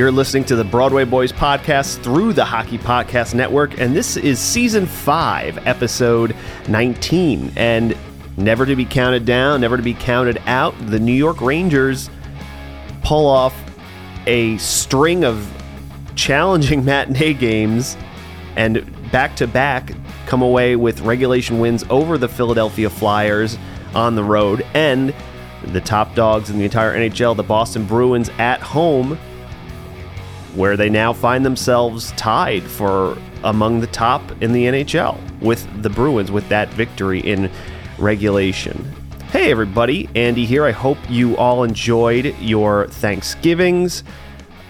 You're 0.00 0.10
listening 0.10 0.44
to 0.44 0.56
the 0.56 0.64
Broadway 0.64 1.04
Boys 1.04 1.30
podcast 1.30 2.02
through 2.02 2.32
the 2.32 2.46
Hockey 2.46 2.78
Podcast 2.78 3.34
Network, 3.34 3.78
and 3.78 3.94
this 3.94 4.16
is 4.16 4.38
season 4.38 4.86
five, 4.86 5.58
episode 5.66 6.34
19. 6.68 7.52
And 7.54 7.94
never 8.38 8.64
to 8.64 8.74
be 8.74 8.86
counted 8.86 9.26
down, 9.26 9.60
never 9.60 9.76
to 9.76 9.82
be 9.82 9.92
counted 9.92 10.40
out, 10.46 10.74
the 10.86 10.98
New 10.98 11.12
York 11.12 11.42
Rangers 11.42 12.08
pull 13.02 13.26
off 13.26 13.54
a 14.26 14.56
string 14.56 15.22
of 15.22 15.46
challenging 16.14 16.82
matinee 16.86 17.34
games 17.34 17.98
and 18.56 18.82
back 19.12 19.36
to 19.36 19.46
back 19.46 19.92
come 20.24 20.40
away 20.40 20.76
with 20.76 21.02
regulation 21.02 21.58
wins 21.58 21.84
over 21.90 22.16
the 22.16 22.26
Philadelphia 22.26 22.88
Flyers 22.88 23.58
on 23.94 24.14
the 24.14 24.24
road 24.24 24.64
and 24.72 25.14
the 25.62 25.80
top 25.82 26.14
dogs 26.14 26.48
in 26.48 26.56
the 26.56 26.64
entire 26.64 26.96
NHL, 26.96 27.36
the 27.36 27.42
Boston 27.42 27.84
Bruins 27.84 28.30
at 28.38 28.62
home 28.62 29.18
where 30.54 30.76
they 30.76 30.88
now 30.88 31.12
find 31.12 31.44
themselves 31.44 32.12
tied 32.12 32.62
for 32.62 33.16
among 33.44 33.80
the 33.80 33.86
top 33.86 34.22
in 34.42 34.52
the 34.52 34.64
NHL 34.64 35.18
with 35.40 35.82
the 35.82 35.90
Bruins 35.90 36.30
with 36.30 36.48
that 36.48 36.68
victory 36.70 37.20
in 37.20 37.50
regulation. 37.98 38.84
Hey 39.30 39.50
everybody, 39.50 40.08
Andy 40.14 40.44
here. 40.44 40.64
I 40.64 40.72
hope 40.72 40.98
you 41.08 41.36
all 41.36 41.62
enjoyed 41.62 42.34
your 42.40 42.88
Thanksgivings. 42.88 44.02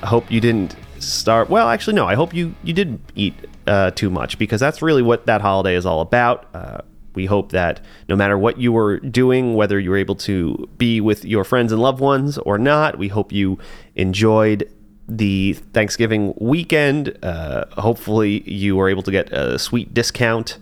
I 0.03 0.07
hope 0.07 0.31
you 0.31 0.41
didn't 0.41 0.77
start 0.99 1.49
well, 1.49 1.69
actually 1.69 1.95
no, 1.95 2.07
I 2.07 2.15
hope 2.15 2.35
you 2.35 2.55
you 2.63 2.73
didn't 2.73 3.01
eat 3.15 3.35
uh, 3.67 3.91
too 3.93 4.11
much 4.11 4.39
because 4.39 4.61
that's 4.61 4.83
really 4.83 5.03
what 5.03 5.27
that 5.27 5.41
holiday 5.41 5.75
is 5.75 5.87
all 5.87 6.01
about. 6.01 6.47
Uh, 6.55 6.83
we 7.15 7.27
hope 7.27 7.53
that 7.53 7.81
no 8.09 8.17
matter 8.17 8.39
what 8.39 8.59
you 8.59 8.73
were 8.73 8.99
doing, 9.01 9.55
whether 9.55 9.81
you 9.81 9.91
were 9.91 9.97
able 9.97 10.15
to 10.17 10.69
be 10.79 11.01
with 11.01 11.25
your 11.25 11.45
friends 11.45 11.73
and 11.73 11.81
loved 11.81 12.01
ones 12.01 12.39
or 12.39 12.59
not, 12.59 12.99
we 12.99 13.09
hope 13.09 13.33
you 13.33 13.59
enjoyed 13.97 14.71
the 15.11 15.55
Thanksgiving 15.73 16.35
weekend. 16.41 17.19
Uh, 17.23 17.67
hopefully, 17.73 18.49
you 18.51 18.77
were 18.77 18.89
able 18.89 19.03
to 19.03 19.11
get 19.11 19.33
a 19.33 19.59
sweet 19.59 19.93
discount 19.93 20.59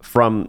from 0.00 0.48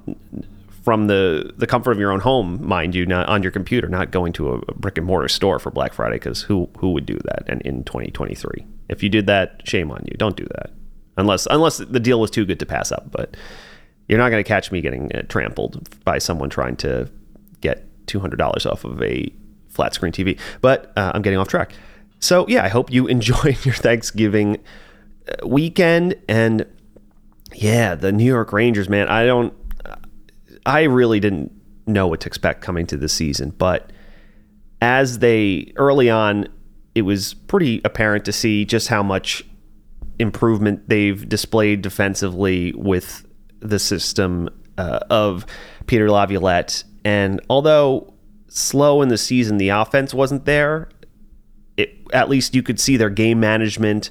from 0.84 1.08
the 1.08 1.54
the 1.58 1.68
comfort 1.68 1.92
of 1.92 2.00
your 2.00 2.12
own 2.12 2.22
home, 2.22 2.66
mind 2.66 2.96
you, 2.96 3.06
not 3.06 3.28
on 3.28 3.44
your 3.44 3.52
computer, 3.52 3.90
not 3.90 4.12
going 4.12 4.32
to 4.34 4.54
a, 4.54 4.74
brick 4.74 4.98
and 4.98 5.06
mortar 5.06 5.28
store 5.28 5.60
for 5.60 5.70
Black 5.70 5.94
Friday. 5.94 6.16
Because 6.16 6.42
who 6.44 6.70
who 6.78 6.92
would 6.92 7.06
do 7.06 7.20
that? 7.26 7.44
And 7.48 7.62
in 7.64 7.84
2023, 7.84 8.66
if 8.90 9.04
you 9.04 9.10
did 9.10 9.28
that, 9.28 9.62
shame 9.68 9.92
on 9.92 10.04
you. 10.06 10.16
Don't 10.18 10.38
do 10.38 10.46
that 10.46 10.72
unless 11.18 11.48
unless 11.48 11.78
the 11.78 12.00
deal 12.00 12.22
was 12.22 12.32
too 12.32 12.46
good 12.46 12.60
to 12.60 12.66
pass 12.66 12.92
up. 12.92 13.12
But 13.12 13.36
you're 14.08 14.20
not 14.20 14.30
going 14.30 14.44
to 14.44 14.48
catch 14.48 14.72
me 14.72 14.80
getting 14.80 15.14
uh, 15.14 15.24
trampled 15.24 16.04
by 16.06 16.20
someone 16.20 16.50
trying 16.50 16.78
to 16.78 17.12
get 17.60 17.84
two 18.08 18.20
hundred 18.20 18.38
dollars 18.38 18.66
off 18.66 18.86
of 18.86 19.02
a 19.04 19.32
flat 19.68 19.94
screen 19.94 20.14
TV. 20.14 20.40
But 20.62 20.94
uh, 20.96 21.12
I'm 21.14 21.22
getting 21.22 21.40
off 21.40 21.50
track. 21.50 21.74
So, 22.20 22.46
yeah, 22.48 22.64
I 22.64 22.68
hope 22.68 22.92
you 22.92 23.08
enjoyed 23.08 23.64
your 23.66 23.76
Thanksgiving 23.76 24.58
uh, 25.28 25.48
weekend. 25.48 26.16
And 26.28 26.66
yeah, 27.54 27.96
the 27.96 28.12
New 28.12 28.26
York 28.26 28.54
Rangers, 28.54 28.90
man, 28.90 29.08
I 29.08 29.26
don't, 29.26 29.54
I 30.66 30.84
really 30.84 31.20
didn't 31.20 31.52
know 31.86 32.08
what 32.08 32.22
to 32.22 32.28
expect 32.28 32.62
coming 32.62 32.86
to 32.88 32.98
the 32.98 33.10
season. 33.10 33.52
But 33.52 33.92
as 34.82 35.20
they, 35.20 35.72
early 35.78 36.10
on, 36.10 36.48
it 36.94 37.04
was 37.04 37.34
pretty 37.34 37.82
apparent 37.86 38.26
to 38.26 38.32
see 38.32 38.66
just 38.66 38.88
how 38.88 39.04
much 39.04 39.44
improvement 40.20 40.90
they've 40.90 41.28
displayed 41.28 41.82
defensively 41.82 42.74
with 42.74 43.26
the 43.60 43.80
system 43.80 44.50
uh, 44.78 45.00
of 45.10 45.46
Peter 45.86 46.10
Laviolette. 46.10 46.84
And 47.06 47.40
although 47.50 48.14
slow 48.48 49.02
in 49.02 49.10
the 49.10 49.18
season, 49.18 49.58
the 49.58 49.70
offense 49.70 50.14
wasn't 50.14 50.46
there 50.46 50.90
it, 51.78 51.96
at 52.12 52.30
least 52.30 52.56
you 52.56 52.64
could 52.64 52.80
see 52.80 52.98
their 52.98 53.10
game 53.10 53.40
management, 53.40 54.10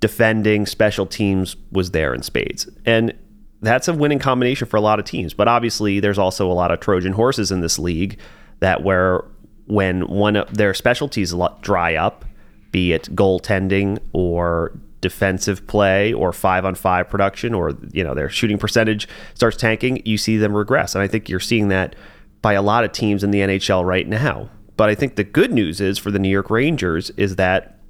defending, 0.00 0.66
special 0.66 1.06
teams 1.06 1.56
was 1.72 1.92
there 1.92 2.12
in 2.12 2.22
spades. 2.22 2.68
And 2.84 3.14
that's 3.62 3.88
a 3.88 3.94
winning 3.94 4.18
combination 4.18 4.68
for 4.68 4.76
a 4.76 4.80
lot 4.80 4.98
of 4.98 5.04
teams. 5.04 5.34
But 5.34 5.48
obviously, 5.48 6.00
there's 6.00 6.18
also 6.18 6.50
a 6.50 6.54
lot 6.54 6.70
of 6.70 6.80
Trojan 6.80 7.12
horses 7.12 7.50
in 7.50 7.60
this 7.60 7.78
league 7.78 8.18
that 8.60 8.82
where 8.82 9.24
when 9.66 10.02
one 10.08 10.36
of 10.36 10.56
their 10.56 10.74
specialties 10.74 11.34
dry 11.60 11.94
up, 11.94 12.24
be 12.70 12.92
it 12.92 13.04
goaltending 13.14 13.98
or 14.12 14.72
defensive 15.00 15.66
play 15.66 16.12
or 16.12 16.32
five 16.32 16.64
on 16.64 16.74
five 16.74 17.08
production 17.08 17.54
or 17.54 17.72
you 17.92 18.02
know 18.02 18.14
their 18.14 18.28
shooting 18.28 18.58
percentage 18.58 19.08
starts 19.34 19.56
tanking, 19.56 20.02
you 20.04 20.18
see 20.18 20.36
them 20.36 20.54
regress. 20.54 20.94
And 20.94 21.02
I 21.02 21.08
think 21.08 21.28
you're 21.28 21.40
seeing 21.40 21.68
that 21.68 21.94
by 22.42 22.54
a 22.54 22.62
lot 22.62 22.84
of 22.84 22.92
teams 22.92 23.24
in 23.24 23.30
the 23.30 23.40
NHL 23.40 23.84
right 23.84 24.06
now. 24.06 24.50
But 24.78 24.88
I 24.88 24.94
think 24.94 25.16
the 25.16 25.24
good 25.24 25.52
news 25.52 25.80
is 25.80 25.98
for 25.98 26.12
the 26.12 26.20
New 26.20 26.28
York 26.28 26.50
Rangers 26.50 27.10
is 27.16 27.34
that 27.34 27.80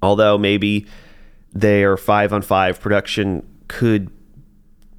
although 0.00 0.38
maybe 0.38 0.86
their 1.52 1.96
five 1.96 2.32
on 2.32 2.42
five 2.42 2.80
production 2.80 3.44
could 3.66 4.08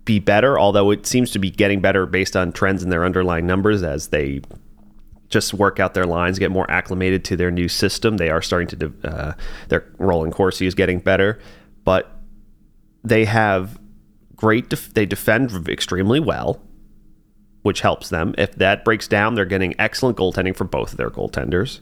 be 0.03 0.19
better, 0.19 0.59
although 0.59 0.91
it 0.91 1.05
seems 1.05 1.31
to 1.31 1.39
be 1.39 1.49
getting 1.49 1.79
better 1.79 2.05
based 2.05 2.35
on 2.35 2.51
trends 2.51 2.83
in 2.83 2.89
their 2.89 3.05
underlying 3.05 3.47
numbers 3.47 3.83
as 3.83 4.09
they 4.09 4.41
just 5.29 5.53
work 5.53 5.79
out 5.79 5.93
their 5.93 6.05
lines, 6.05 6.39
get 6.39 6.51
more 6.51 6.69
acclimated 6.69 7.23
to 7.23 7.37
their 7.37 7.51
new 7.51 7.69
system. 7.69 8.17
They 8.17 8.29
are 8.29 8.41
starting 8.41 8.67
to, 8.77 8.93
uh, 9.05 9.33
their 9.69 9.85
rolling 9.99 10.31
Corsi 10.31 10.67
is 10.67 10.75
getting 10.75 10.99
better, 10.99 11.39
but 11.85 12.11
they 13.05 13.23
have 13.23 13.79
great, 14.35 14.67
def- 14.67 14.93
they 14.93 15.05
defend 15.05 15.69
extremely 15.69 16.19
well 16.19 16.61
which 17.67 17.81
helps 17.81 18.07
them. 18.07 18.33
If 18.37 18.55
that 18.55 18.85
breaks 18.85 19.09
down, 19.09 19.35
they're 19.35 19.43
getting 19.43 19.75
excellent 19.77 20.17
goaltending 20.17 20.55
for 20.55 20.63
both 20.63 20.93
of 20.93 20.97
their 20.97 21.09
goaltenders. 21.09 21.81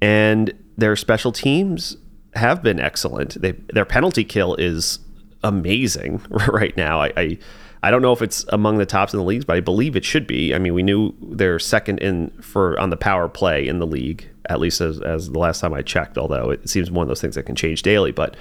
And 0.00 0.54
their 0.78 0.96
special 0.96 1.32
teams 1.32 1.98
have 2.34 2.62
been 2.62 2.80
excellent. 2.80 3.38
They, 3.38 3.52
their 3.52 3.84
penalty 3.84 4.24
kill 4.24 4.54
is 4.54 4.98
amazing 5.44 6.22
right 6.30 6.74
now. 6.78 7.02
I, 7.02 7.12
I, 7.14 7.38
I 7.82 7.90
don't 7.90 8.00
know 8.00 8.14
if 8.14 8.22
it's 8.22 8.46
among 8.48 8.78
the 8.78 8.86
tops 8.86 9.12
in 9.12 9.18
the 9.18 9.26
leagues, 9.26 9.44
but 9.44 9.58
I 9.58 9.60
believe 9.60 9.96
it 9.96 10.04
should 10.06 10.26
be. 10.26 10.54
I 10.54 10.58
mean, 10.58 10.72
we 10.72 10.82
knew 10.82 11.14
they're 11.20 11.58
second 11.58 11.98
in 11.98 12.30
for 12.40 12.80
on 12.80 12.88
the 12.88 12.96
power 12.96 13.28
play 13.28 13.68
in 13.68 13.80
the 13.80 13.86
league, 13.86 14.26
at 14.48 14.60
least 14.60 14.80
as, 14.80 14.98
as 15.02 15.28
the 15.28 15.38
last 15.38 15.60
time 15.60 15.74
I 15.74 15.82
checked. 15.82 16.16
Although 16.16 16.52
it 16.52 16.70
seems 16.70 16.90
one 16.90 17.02
of 17.02 17.08
those 17.08 17.20
things 17.20 17.34
that 17.34 17.42
can 17.42 17.54
change 17.54 17.82
daily, 17.82 18.12
but 18.12 18.34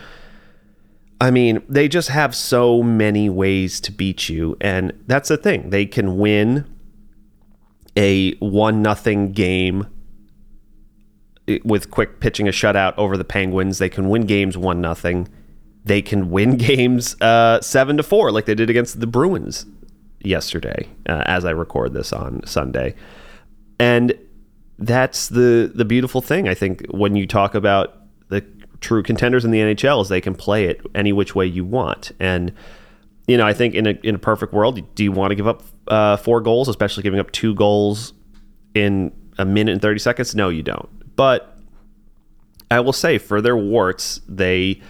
I 1.22 1.32
mean, 1.32 1.64
they 1.70 1.88
just 1.88 2.10
have 2.10 2.36
so 2.36 2.84
many 2.84 3.30
ways 3.30 3.80
to 3.82 3.92
beat 3.92 4.28
you, 4.28 4.58
and 4.60 4.92
that's 5.08 5.30
the 5.30 5.38
thing. 5.38 5.70
They 5.70 5.86
can 5.86 6.18
win 6.18 6.66
a 7.96 8.34
one 8.36 8.82
nothing 8.82 9.32
game 9.32 9.88
with 11.64 11.92
Quick 11.92 12.20
pitching 12.20 12.48
a 12.48 12.52
shutout 12.52 12.96
over 12.98 13.18
the 13.18 13.24
Penguins. 13.24 13.78
They 13.78 13.90
can 13.90 14.10
win 14.10 14.26
games 14.26 14.58
one 14.58 14.82
nothing. 14.82 15.28
They 15.86 16.02
can 16.02 16.30
win 16.32 16.58
games 16.58 17.20
uh, 17.22 17.62
seven 17.62 17.98
to 17.98 18.04
four, 18.04 18.32
like 18.32 18.46
they 18.46 18.56
did 18.56 18.70
against 18.70 19.00
the 19.00 19.08
Bruins 19.08 19.66
yesterday, 20.22 20.90
uh, 21.08 21.24
as 21.26 21.46
I 21.46 21.52
record 21.52 21.94
this 21.94 22.12
on 22.12 22.46
Sunday, 22.46 22.96
and 23.80 24.14
that's 24.80 25.30
the 25.30 25.72
the 25.74 25.86
beautiful 25.86 26.22
thing. 26.22 26.50
I 26.50 26.54
think 26.54 26.86
when 26.90 27.16
you 27.16 27.26
talk 27.26 27.56
about 27.56 28.02
the 28.30 28.42
true 28.82 29.04
contenders 29.04 29.46
in 29.46 29.52
the 29.52 29.60
NHL 29.60 30.02
is 30.02 30.10
they 30.10 30.22
can 30.22 30.36
play 30.36 30.66
it 30.66 30.82
any 30.94 31.14
which 31.14 31.36
way 31.36 31.46
you 31.46 31.66
want. 31.66 32.12
And 32.20 32.54
you 33.28 33.38
know, 33.38 33.46
I 33.46 33.54
think 33.54 33.74
in 33.74 33.88
a 33.88 34.00
in 34.04 34.16
a 34.16 34.20
perfect 34.20 34.54
world, 34.54 34.80
do 34.96 35.04
you 35.04 35.12
want 35.12 35.32
to 35.32 35.36
give 35.36 35.48
up 35.48 35.64
uh, 35.88 36.18
four 36.18 36.42
goals, 36.42 36.68
especially 36.68 37.04
giving 37.04 37.20
up 37.20 37.32
two 37.32 37.56
goals 37.56 38.14
in 38.74 39.12
a 39.38 39.46
minute 39.46 39.72
and 39.72 39.82
thirty 39.82 40.00
seconds? 40.00 40.36
No, 40.36 40.50
you 40.50 40.62
don't. 40.64 40.90
But 41.16 41.58
I 42.70 42.80
will 42.80 42.94
say, 42.94 43.18
for 43.18 43.42
their 43.42 43.58
warts, 43.58 44.22
they 44.28 44.82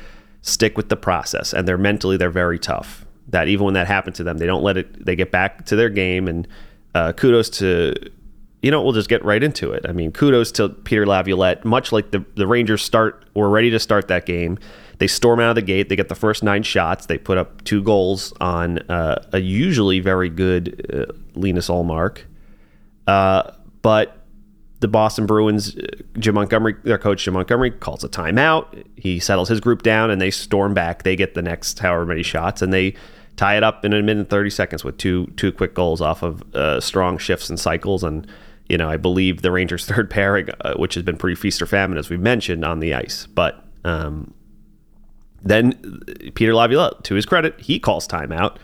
stick 0.42 0.78
with 0.78 0.90
the 0.90 0.98
process, 0.98 1.54
and 1.54 1.68
they're 1.68 1.78
mentally 1.78 2.18
they're 2.18 2.30
very 2.30 2.60
tough. 2.60 3.06
That 3.30 3.48
even 3.48 3.66
when 3.66 3.74
that 3.74 3.88
happens 3.88 4.18
to 4.18 4.24
them, 4.24 4.38
they 4.38 4.46
don't 4.46 4.64
let 4.64 4.78
it. 4.78 5.06
They 5.06 5.16
get 5.16 5.32
back 5.32 5.66
to 5.68 5.76
their 5.76 5.90
game, 5.90 6.28
and 6.28 6.48
uh, 6.94 7.14
kudos 7.14 7.50
to 7.52 7.94
you 8.66 8.72
know, 8.72 8.82
we'll 8.82 8.94
just 8.94 9.10
get 9.10 9.24
right 9.24 9.44
into 9.44 9.74
it. 9.74 9.86
I 9.88 9.92
mean, 9.92 10.12
kudos 10.12 10.52
to 10.54 10.70
Peter 10.70 11.06
Laviolette. 11.06 11.64
Much 11.66 11.92
like 11.92 12.10
the, 12.10 12.26
the 12.34 12.48
Rangers 12.48 12.82
start, 12.82 13.24
were 13.36 13.48
ready 13.48 13.70
to 13.70 13.78
start 13.78 14.08
that 14.08 14.26
game. 14.26 14.58
They 14.98 15.06
storm 15.06 15.40
out 15.40 15.50
of 15.50 15.56
the 15.56 15.62
gate. 15.62 15.88
They 15.88 15.96
get 15.96 16.10
the 16.10 16.16
first 16.16 16.42
nine 16.42 16.64
shots. 16.64 17.06
They 17.06 17.20
put 17.20 17.38
up 17.38 17.64
two 17.64 17.84
goals 17.84 18.34
on 18.42 18.80
uh, 18.90 19.24
a 19.34 19.38
usually 19.38 20.00
very 20.00 20.30
good 20.30 20.84
uh, 20.92 21.14
Linus 21.40 21.70
Ullmark. 21.70 22.22
Uh, 23.06 23.52
but 23.84 24.26
the 24.80 24.88
Boston 24.88 25.28
Bruins, 25.28 25.78
uh, 25.78 25.86
Jim 26.18 26.34
Montgomery, 26.34 26.74
their 26.82 26.98
coach 26.98 27.24
Jim 27.24 27.36
Montgomery, 27.36 27.70
calls 27.70 28.04
a 28.04 28.10
timeout. 28.10 28.84
He 28.96 29.20
settles 29.20 29.48
his 29.48 29.60
group 29.60 29.84
down, 29.84 30.10
and 30.10 30.20
they 30.20 30.32
storm 30.32 30.74
back. 30.74 31.04
They 31.04 31.16
get 31.16 31.36
the 31.36 31.44
next 31.44 31.78
however 31.78 32.08
many 32.08 32.24
shots, 32.24 32.64
and 32.64 32.74
they 32.74 32.96
tie 33.36 33.58
it 33.58 33.64
up 33.64 33.86
in 33.86 33.94
a 33.94 34.02
minute 34.02 34.22
and 34.22 34.30
30 34.32 34.50
seconds 34.50 34.84
with 34.84 34.98
two 34.98 35.28
two 35.36 35.52
quick 35.52 35.76
goals 35.76 36.02
off 36.02 36.24
of 36.24 36.42
uh, 36.56 36.80
strong 36.80 37.20
shifts 37.20 37.48
and 37.48 37.60
cycles. 37.60 38.04
And, 38.04 38.26
you 38.68 38.78
know, 38.78 38.90
I 38.90 38.98
believe 38.98 39.42
the 39.42 39.52
Rangers' 39.52 39.86
third 39.90 40.10
pairing, 40.10 40.50
uh, 40.62 40.76
which 40.76 40.96
has 40.96 41.04
been 41.04 41.18
pretty 41.18 41.36
feast 41.36 41.62
or 41.62 41.66
famine, 41.66 41.98
as 41.98 42.10
we 42.10 42.18
mentioned, 42.18 42.66
on 42.66 42.80
the 42.80 42.94
ice. 42.94 43.28
But 43.28 43.64
um, 43.84 44.34
then 45.42 46.02
Peter 46.34 46.54
Laviolette, 46.54 47.04
to 47.06 47.16
his 47.16 47.26
credit, 47.26 47.60
he 47.60 47.80
calls 47.80 48.08
timeout. 48.08 48.58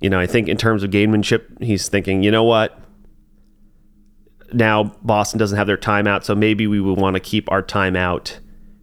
You 0.00 0.10
know, 0.10 0.18
I 0.18 0.26
think 0.26 0.48
in 0.48 0.56
terms 0.56 0.82
of 0.82 0.90
gamemanship, 0.90 1.62
he's 1.62 1.88
thinking, 1.88 2.22
you 2.22 2.30
know 2.30 2.44
what? 2.44 2.78
Now 4.52 4.84
Boston 5.02 5.38
doesn't 5.38 5.56
have 5.56 5.66
their 5.66 5.76
timeout, 5.76 6.24
so 6.24 6.34
maybe 6.34 6.66
we 6.66 6.80
would 6.80 6.98
want 6.98 7.14
to 7.14 7.20
keep 7.20 7.50
our 7.50 7.62
timeout 7.62 8.38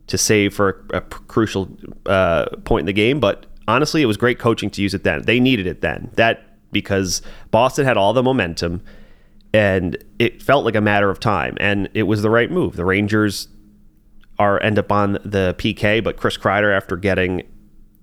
to 0.08 0.18
save 0.18 0.54
for 0.54 0.86
a, 0.92 0.98
a 0.98 1.02
crucial 1.02 1.70
uh, 2.06 2.48
point 2.66 2.82
in 2.82 2.86
the 2.88 2.94
game. 2.94 3.20
But 3.20 3.46
honestly, 3.68 4.02
it 4.02 4.06
was 4.06 4.18
great 4.18 4.40
coaching 4.40 4.70
to 4.72 4.82
use 4.82 4.94
it 4.94 5.04
then. 5.04 5.22
They 5.24 5.40
needed 5.40 5.68
it 5.68 5.82
then. 5.82 6.12
That 6.16 6.44
because 6.72 7.22
Boston 7.52 7.86
had 7.86 7.98
all 7.98 8.14
the 8.14 8.24
momentum 8.24 8.82
and 9.54 9.98
it 10.20 10.42
felt 10.42 10.66
like 10.66 10.76
a 10.76 10.82
matter 10.82 11.10
of 11.10 11.20
time 11.20 11.56
and 11.60 11.90
it 11.94 12.04
was 12.04 12.22
the 12.22 12.30
right 12.30 12.50
move. 12.50 12.76
The 12.76 12.86
Rangers 12.86 13.48
are 14.40 14.62
end 14.62 14.80
up 14.80 14.92
on 14.92 15.14
the 15.24 15.56
PK, 15.58 16.04
but 16.04 16.18
Chris 16.18 16.38
Kreider 16.38 16.76
after 16.76 16.98
getting 16.98 17.44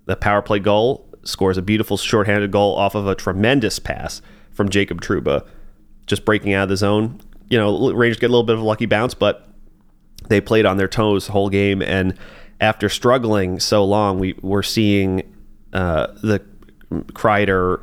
the 0.06 0.16
power 0.16 0.42
play 0.42 0.58
goal 0.58 1.06
scores 1.24 1.58
a 1.58 1.62
beautiful 1.62 1.96
shorthanded 1.96 2.50
goal 2.50 2.76
off 2.76 2.94
of 2.94 3.06
a 3.06 3.14
tremendous 3.14 3.78
pass 3.78 4.22
from 4.52 4.68
Jacob 4.68 5.00
Trouba, 5.00 5.46
just 6.06 6.24
breaking 6.24 6.54
out 6.54 6.64
of 6.64 6.68
the 6.68 6.76
zone. 6.76 7.20
You 7.48 7.58
know, 7.58 7.92
Rangers 7.92 8.18
get 8.18 8.30
a 8.30 8.32
little 8.32 8.44
bit 8.44 8.54
of 8.54 8.62
a 8.62 8.64
lucky 8.64 8.86
bounce, 8.86 9.14
but 9.14 9.48
they 10.28 10.40
played 10.40 10.66
on 10.66 10.76
their 10.76 10.88
toes 10.88 11.26
the 11.26 11.32
whole 11.32 11.50
game 11.50 11.82
and 11.82 12.16
after 12.60 12.88
struggling 12.88 13.58
so 13.58 13.84
long, 13.84 14.18
we 14.18 14.34
were 14.42 14.62
seeing 14.62 15.22
uh, 15.72 16.08
the 16.22 16.42
Kreider, 16.90 17.82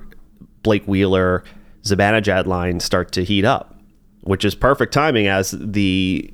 Blake 0.63 0.86
Wheeler, 0.86 1.44
Zibanejad 1.89 2.45
line 2.45 2.80
start 2.80 3.12
to 3.13 3.24
heat 3.24 3.45
up, 3.45 3.80
which 4.22 4.45
is 4.45 4.56
perfect 4.56 4.94
timing 4.94 5.28
as 5.28 5.51
the, 5.51 6.31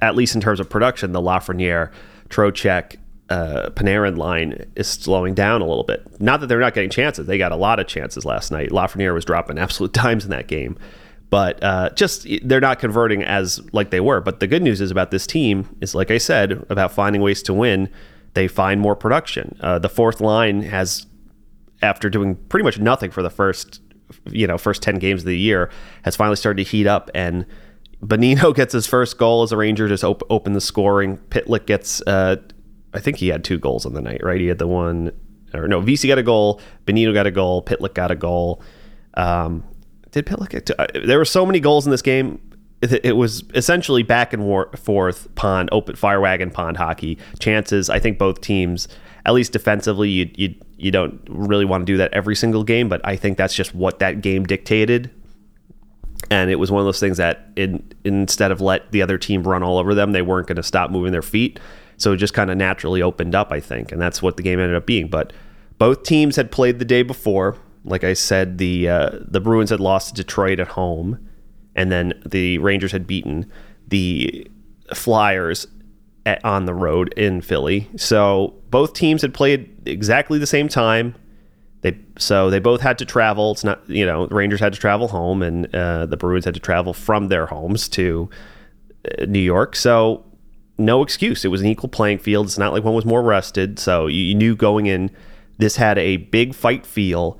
at 0.00 0.14
least 0.14 0.34
in 0.34 0.40
terms 0.40 0.60
of 0.60 0.68
production, 0.68 1.12
the 1.12 1.20
Lafreniere, 1.20 1.90
Trocheck, 2.28 2.96
uh, 3.28 3.70
Panarin 3.70 4.18
line 4.18 4.66
is 4.76 4.88
slowing 4.88 5.34
down 5.34 5.62
a 5.62 5.66
little 5.66 5.84
bit. 5.84 6.20
Not 6.20 6.40
that 6.40 6.48
they're 6.48 6.60
not 6.60 6.74
getting 6.74 6.90
chances; 6.90 7.26
they 7.26 7.38
got 7.38 7.52
a 7.52 7.56
lot 7.56 7.80
of 7.80 7.86
chances 7.86 8.24
last 8.24 8.50
night. 8.50 8.70
Lafreniere 8.70 9.14
was 9.14 9.24
dropping 9.24 9.58
absolute 9.58 9.92
dimes 9.94 10.24
in 10.24 10.30
that 10.30 10.48
game, 10.48 10.76
but 11.30 11.62
uh, 11.62 11.90
just 11.90 12.26
they're 12.42 12.60
not 12.60 12.78
converting 12.78 13.22
as 13.22 13.60
like 13.72 13.90
they 13.90 14.00
were. 14.00 14.20
But 14.20 14.40
the 14.40 14.46
good 14.46 14.62
news 14.62 14.82
is 14.82 14.90
about 14.90 15.10
this 15.10 15.26
team 15.26 15.74
is, 15.80 15.94
like 15.94 16.10
I 16.10 16.18
said, 16.18 16.66
about 16.68 16.92
finding 16.92 17.22
ways 17.22 17.42
to 17.44 17.54
win 17.54 17.88
they 18.34 18.48
find 18.48 18.80
more 18.80 18.96
production. 18.96 19.56
Uh, 19.60 19.78
the 19.78 19.88
fourth 19.88 20.20
line 20.20 20.62
has, 20.62 21.06
after 21.82 22.08
doing 22.08 22.36
pretty 22.36 22.64
much 22.64 22.78
nothing 22.78 23.10
for 23.10 23.22
the 23.22 23.30
first, 23.30 23.80
you 24.26 24.46
know, 24.46 24.58
first 24.58 24.82
ten 24.82 24.98
games 24.98 25.22
of 25.22 25.26
the 25.26 25.38
year, 25.38 25.70
has 26.04 26.16
finally 26.16 26.36
started 26.36 26.64
to 26.64 26.70
heat 26.70 26.86
up. 26.86 27.10
And 27.14 27.46
Bonino 28.04 28.54
gets 28.54 28.72
his 28.72 28.86
first 28.86 29.18
goal 29.18 29.42
as 29.42 29.52
a 29.52 29.56
Ranger, 29.56 29.88
just 29.88 30.04
op- 30.04 30.22
open 30.30 30.52
the 30.52 30.60
scoring. 30.60 31.18
Pitlick 31.30 31.66
gets, 31.66 32.00
uh, 32.02 32.36
I 32.94 33.00
think 33.00 33.18
he 33.18 33.28
had 33.28 33.44
two 33.44 33.58
goals 33.58 33.86
on 33.86 33.94
the 33.94 34.00
night, 34.00 34.22
right? 34.22 34.40
He 34.40 34.46
had 34.46 34.58
the 34.58 34.66
one, 34.66 35.12
or 35.54 35.68
no, 35.68 35.80
Vesey 35.80 36.08
got 36.08 36.18
a 36.18 36.22
goal, 36.22 36.60
Bonino 36.86 37.12
got 37.14 37.26
a 37.26 37.30
goal, 37.30 37.62
Pitlick 37.62 37.94
got 37.94 38.10
a 38.10 38.16
goal. 38.16 38.62
Um, 39.14 39.64
did 40.10 40.26
Pitlick 40.26 40.50
get? 40.50 40.66
To, 40.66 40.80
uh, 40.80 41.06
there 41.06 41.18
were 41.18 41.24
so 41.24 41.46
many 41.46 41.60
goals 41.60 41.86
in 41.86 41.90
this 41.90 42.02
game 42.02 42.40
it 42.82 43.16
was 43.16 43.44
essentially 43.54 44.02
back 44.02 44.32
and 44.32 44.68
forth 44.76 45.32
pond 45.36 45.68
open 45.70 45.94
fire 45.94 46.20
wagon 46.20 46.50
pond 46.50 46.76
hockey 46.76 47.16
chances 47.38 47.88
i 47.88 47.98
think 47.98 48.18
both 48.18 48.40
teams 48.40 48.88
at 49.24 49.34
least 49.34 49.52
defensively 49.52 50.08
you, 50.08 50.30
you 50.34 50.54
you 50.76 50.90
don't 50.90 51.20
really 51.28 51.64
want 51.64 51.82
to 51.82 51.92
do 51.92 51.96
that 51.96 52.12
every 52.12 52.34
single 52.34 52.64
game 52.64 52.88
but 52.88 53.00
i 53.04 53.14
think 53.16 53.38
that's 53.38 53.54
just 53.54 53.74
what 53.74 53.98
that 53.98 54.20
game 54.20 54.44
dictated. 54.44 55.10
And 56.30 56.50
it 56.50 56.56
was 56.56 56.70
one 56.70 56.80
of 56.80 56.86
those 56.86 57.00
things 57.00 57.18
that 57.18 57.48
in, 57.56 57.92
instead 58.04 58.52
of 58.52 58.60
let 58.60 58.90
the 58.92 59.02
other 59.02 59.18
team 59.18 59.42
run 59.42 59.62
all 59.62 59.76
over 59.76 59.94
them 59.94 60.12
they 60.12 60.22
weren't 60.22 60.46
going 60.46 60.56
to 60.56 60.62
stop 60.62 60.90
moving 60.90 61.12
their 61.12 61.20
feet. 61.20 61.60
So 61.98 62.12
it 62.12 62.18
just 62.18 62.32
kind 62.32 62.50
of 62.50 62.56
naturally 62.56 63.02
opened 63.02 63.34
up 63.34 63.52
i 63.52 63.60
think 63.60 63.92
and 63.92 64.00
that's 64.00 64.22
what 64.22 64.36
the 64.36 64.42
game 64.42 64.58
ended 64.58 64.76
up 64.76 64.86
being. 64.86 65.08
But 65.08 65.32
both 65.78 66.04
teams 66.04 66.36
had 66.36 66.50
played 66.50 66.78
the 66.78 66.84
day 66.84 67.02
before. 67.02 67.56
Like 67.84 68.04
i 68.04 68.12
said 68.14 68.58
the 68.58 68.88
uh, 68.88 69.10
the 69.20 69.40
bruins 69.40 69.70
had 69.70 69.80
lost 69.80 70.08
to 70.08 70.22
detroit 70.22 70.60
at 70.60 70.68
home 70.68 71.18
and 71.74 71.90
then 71.90 72.12
the 72.24 72.58
Rangers 72.58 72.92
had 72.92 73.06
beaten 73.06 73.50
the 73.88 74.46
Flyers 74.94 75.66
at, 76.26 76.44
on 76.44 76.66
the 76.66 76.74
road 76.74 77.12
in 77.16 77.40
Philly. 77.40 77.88
So 77.96 78.54
both 78.70 78.94
teams 78.94 79.22
had 79.22 79.34
played 79.34 79.70
exactly 79.86 80.38
the 80.38 80.46
same 80.46 80.68
time. 80.68 81.14
They 81.82 81.98
so 82.16 82.48
they 82.48 82.60
both 82.60 82.80
had 82.80 82.98
to 82.98 83.04
travel. 83.04 83.52
It's 83.52 83.64
not 83.64 83.88
you 83.88 84.06
know 84.06 84.26
the 84.26 84.34
Rangers 84.34 84.60
had 84.60 84.72
to 84.72 84.78
travel 84.78 85.08
home, 85.08 85.42
and 85.42 85.74
uh, 85.74 86.06
the 86.06 86.16
Bruins 86.16 86.44
had 86.44 86.54
to 86.54 86.60
travel 86.60 86.94
from 86.94 87.28
their 87.28 87.46
homes 87.46 87.88
to 87.90 88.30
uh, 89.18 89.24
New 89.26 89.40
York. 89.40 89.74
So 89.74 90.24
no 90.78 91.02
excuse. 91.02 91.44
It 91.44 91.48
was 91.48 91.60
an 91.60 91.66
equal 91.66 91.88
playing 91.88 92.18
field. 92.18 92.46
It's 92.46 92.58
not 92.58 92.72
like 92.72 92.84
one 92.84 92.94
was 92.94 93.04
more 93.04 93.22
rested. 93.22 93.78
So 93.78 94.06
you, 94.06 94.22
you 94.22 94.34
knew 94.34 94.54
going 94.54 94.86
in, 94.86 95.10
this 95.58 95.76
had 95.76 95.98
a 95.98 96.18
big 96.18 96.54
fight 96.54 96.86
feel. 96.86 97.38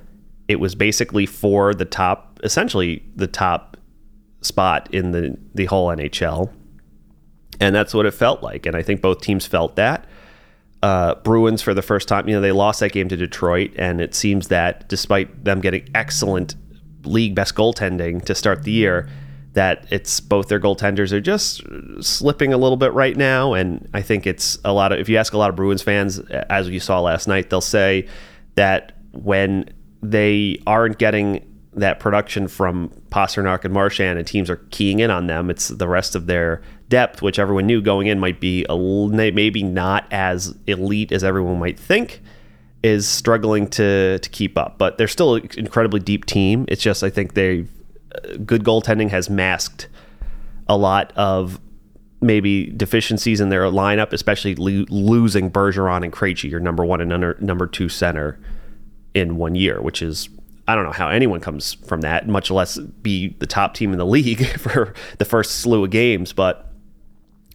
It 0.48 0.56
was 0.56 0.74
basically 0.74 1.26
for 1.26 1.74
the 1.74 1.84
top, 1.84 2.40
essentially 2.42 3.04
the 3.14 3.26
top 3.26 3.76
spot 4.40 4.88
in 4.92 5.12
the 5.12 5.38
the 5.54 5.66
whole 5.66 5.88
NHL, 5.88 6.52
and 7.62 7.74
that's 7.74 7.94
what 7.94 8.06
it 8.06 8.10
felt 8.10 8.42
like. 8.42 8.66
And 8.66 8.76
I 8.76 8.82
think 8.82 9.00
both 9.00 9.20
teams 9.20 9.46
felt 9.46 9.76
that. 9.76 10.04
Uh, 10.82 11.14
Bruins 11.16 11.62
for 11.62 11.74
the 11.74 11.82
first 11.82 12.08
time, 12.08 12.28
you 12.28 12.34
know, 12.34 12.40
they 12.40 12.50
lost 12.50 12.80
that 12.80 12.90
game 12.90 13.08
to 13.08 13.16
Detroit, 13.16 13.70
and 13.76 14.00
it 14.00 14.16
seems 14.16 14.48
that 14.48 14.88
despite 14.88 15.44
them 15.44 15.60
getting 15.60 15.88
excellent 15.94 16.56
league 17.04 17.36
best 17.36 17.54
goaltending 17.54 18.24
to 18.24 18.34
start 18.34 18.64
the 18.64 18.72
year, 18.72 19.08
that 19.52 19.86
it's 19.90 20.18
both 20.18 20.48
their 20.48 20.58
goaltenders 20.58 21.12
are 21.12 21.20
just 21.20 21.62
slipping 22.00 22.52
a 22.52 22.56
little 22.56 22.76
bit 22.76 22.92
right 22.94 23.16
now. 23.16 23.52
And 23.52 23.88
I 23.94 24.02
think 24.02 24.26
it's 24.26 24.58
a 24.64 24.72
lot 24.72 24.90
of 24.92 24.98
if 24.98 25.08
you 25.08 25.16
ask 25.18 25.32
a 25.32 25.38
lot 25.38 25.50
of 25.50 25.54
Bruins 25.54 25.82
fans, 25.82 26.18
as 26.18 26.68
you 26.68 26.80
saw 26.80 27.00
last 27.00 27.28
night, 27.28 27.48
they'll 27.48 27.60
say 27.60 28.08
that 28.56 28.96
when 29.12 29.72
they 30.02 30.58
aren't 30.66 30.98
getting 30.98 31.46
that 31.74 32.00
production 32.00 32.48
from 32.48 32.90
Pastrnak 33.10 33.64
and 33.64 33.72
Marchand, 33.72 34.18
and 34.18 34.26
teams 34.26 34.50
are 34.50 34.56
keying 34.70 34.98
in 34.98 35.10
on 35.10 35.26
them. 35.26 35.50
It's 35.50 35.68
the 35.68 35.88
rest 35.88 36.14
of 36.14 36.26
their 36.26 36.62
depth, 36.88 37.22
which 37.22 37.38
everyone 37.38 37.66
knew 37.66 37.80
going 37.80 38.08
in 38.08 38.20
might 38.20 38.40
be 38.40 38.66
a, 38.68 38.76
maybe 38.76 39.62
not 39.62 40.06
as 40.10 40.54
elite 40.66 41.12
as 41.12 41.24
everyone 41.24 41.58
might 41.58 41.78
think, 41.78 42.20
is 42.82 43.08
struggling 43.08 43.68
to 43.70 44.18
to 44.18 44.30
keep 44.30 44.58
up. 44.58 44.76
But 44.76 44.98
they're 44.98 45.08
still 45.08 45.36
an 45.36 45.48
incredibly 45.56 46.00
deep 46.00 46.26
team. 46.26 46.66
It's 46.68 46.82
just 46.82 47.02
I 47.02 47.10
think 47.10 47.34
they 47.34 47.66
uh, 48.14 48.36
good 48.44 48.64
goaltending 48.64 49.08
has 49.08 49.30
masked 49.30 49.88
a 50.68 50.76
lot 50.76 51.12
of 51.16 51.58
maybe 52.20 52.66
deficiencies 52.66 53.40
in 53.40 53.48
their 53.48 53.64
lineup, 53.64 54.12
especially 54.12 54.54
lo- 54.54 54.84
losing 54.90 55.50
Bergeron 55.50 56.04
and 56.04 56.12
Krejci, 56.12 56.50
your 56.50 56.60
number 56.60 56.84
one 56.84 57.00
and 57.00 57.40
number 57.40 57.66
two 57.66 57.88
center 57.88 58.38
in 59.14 59.36
one 59.36 59.54
year, 59.54 59.80
which 59.80 60.02
is 60.02 60.28
I 60.72 60.74
don't 60.74 60.84
know 60.84 60.92
how 60.92 61.10
anyone 61.10 61.38
comes 61.38 61.74
from 61.74 62.00
that, 62.00 62.26
much 62.26 62.50
less 62.50 62.78
be 62.78 63.36
the 63.40 63.46
top 63.46 63.74
team 63.74 63.92
in 63.92 63.98
the 63.98 64.06
league 64.06 64.46
for 64.58 64.94
the 65.18 65.26
first 65.26 65.60
slew 65.60 65.84
of 65.84 65.90
games. 65.90 66.32
But 66.32 66.72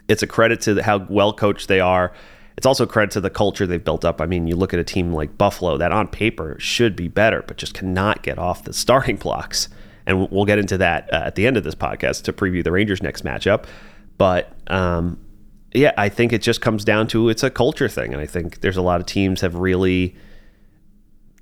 it's 0.08 0.22
a 0.22 0.28
credit 0.28 0.62
to 0.62 0.84
how 0.84 1.08
well 1.10 1.34
coached 1.34 1.68
they 1.68 1.80
are. 1.80 2.14
It's 2.58 2.68
also 2.68 2.84
a 2.84 2.88
credit 2.88 3.12
to 3.14 3.22
the 3.22 3.32
culture 3.32 3.66
they've 3.66 3.84
built 3.84 4.06
up. 4.06 4.22
I 4.22 4.28
mean, 4.28 4.46
you 4.46 4.56
look 4.56 4.72
at 4.72 4.80
a 4.80 4.84
team 4.84 5.14
like 5.14 5.36
Buffalo 5.36 5.78
that 5.78 5.92
on 5.92 6.08
paper 6.08 6.58
should 6.60 6.96
be 6.96 7.08
better, 7.08 7.44
but 7.48 7.58
just 7.58 7.74
cannot 7.74 8.22
get 8.22 8.38
off 8.38 8.66
the 8.66 8.74
starting 8.86 9.16
blocks. 9.16 9.68
And 10.06 10.30
we'll 10.30 10.46
get 10.46 10.60
into 10.60 10.78
that 10.78 11.12
uh, 11.12 11.24
at 11.26 11.34
the 11.34 11.48
end 11.48 11.58
of 11.58 11.64
this 11.64 11.76
podcast 11.76 12.22
to 12.24 12.34
preview 12.34 12.64
the 12.64 12.72
Rangers' 12.72 13.02
next 13.02 13.26
matchup. 13.26 13.66
But 14.20 14.54
um, 14.68 15.20
yeah, 15.74 15.94
I 15.98 16.08
think 16.10 16.34
it 16.34 16.44
just 16.44 16.62
comes 16.62 16.86
down 16.86 17.08
to 17.08 17.30
it's 17.30 17.42
a 17.42 17.50
culture 17.50 17.90
thing. 17.90 18.14
And 18.14 18.22
I 18.22 18.28
think 18.28 18.62
there's 18.62 18.78
a 18.78 18.84
lot 18.84 19.00
of 19.00 19.08
teams 19.08 19.42
have 19.42 19.56
really 19.56 20.16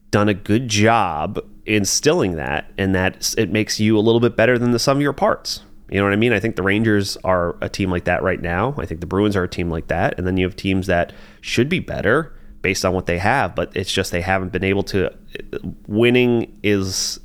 done 0.09 0.29
a 0.29 0.33
good 0.33 0.69
job 0.69 1.45
instilling 1.65 2.35
that, 2.35 2.71
and 2.77 2.93
that 2.95 3.33
it 3.37 3.51
makes 3.51 3.79
you 3.79 3.97
a 3.97 4.01
little 4.01 4.19
bit 4.19 4.35
better 4.35 4.57
than 4.57 4.71
the 4.71 4.79
sum 4.79 4.97
of 4.97 5.01
your 5.01 5.13
parts. 5.13 5.61
You 5.89 5.99
know 5.99 6.03
what 6.03 6.13
I 6.13 6.17
mean? 6.17 6.33
I 6.33 6.39
think 6.39 6.55
the 6.55 6.63
Rangers 6.63 7.15
are 7.23 7.55
a 7.61 7.69
team 7.69 7.91
like 7.91 8.05
that 8.05 8.23
right 8.23 8.41
now. 8.41 8.73
I 8.77 8.85
think 8.85 9.01
the 9.01 9.07
Bruins 9.07 9.35
are 9.35 9.43
a 9.43 9.47
team 9.47 9.69
like 9.69 9.87
that. 9.87 10.17
And 10.17 10.25
then 10.25 10.35
you 10.35 10.45
have 10.45 10.55
teams 10.55 10.87
that 10.87 11.13
should 11.41 11.69
be 11.69 11.79
better 11.79 12.33
based 12.61 12.83
on 12.83 12.93
what 12.93 13.05
they 13.05 13.19
have, 13.19 13.53
but 13.53 13.75
it's 13.75 13.91
just 13.91 14.11
they 14.11 14.21
haven't 14.21 14.51
been 14.51 14.63
able 14.63 14.83
to. 14.83 15.11
Uh, 15.11 15.59
winning 15.87 16.57
is 16.63 17.19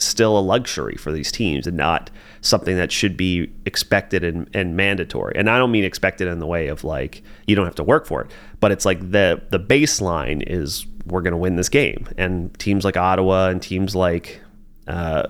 still 0.00 0.38
a 0.38 0.40
luxury 0.40 0.96
for 0.96 1.12
these 1.12 1.30
teams 1.30 1.66
and 1.66 1.76
not 1.76 2.10
something 2.40 2.76
that 2.76 2.90
should 2.90 3.16
be 3.16 3.52
expected 3.66 4.24
and, 4.24 4.48
and 4.54 4.76
mandatory. 4.76 5.34
And 5.36 5.48
I 5.50 5.58
don't 5.58 5.70
mean 5.70 5.84
expected 5.84 6.28
in 6.28 6.38
the 6.38 6.46
way 6.46 6.68
of 6.68 6.84
like 6.84 7.22
you 7.46 7.56
don't 7.56 7.66
have 7.66 7.74
to 7.76 7.84
work 7.84 8.06
for 8.06 8.22
it, 8.22 8.30
but 8.60 8.72
it's 8.72 8.84
like 8.84 9.10
the 9.10 9.42
the 9.50 9.60
baseline 9.60 10.42
is 10.46 10.86
we're 11.06 11.22
going 11.22 11.32
to 11.32 11.38
win 11.38 11.56
this 11.56 11.68
game. 11.68 12.08
And 12.16 12.56
teams 12.58 12.84
like 12.84 12.96
Ottawa 12.96 13.48
and 13.48 13.60
teams 13.60 13.94
like, 13.96 14.40
uh, 14.86 15.28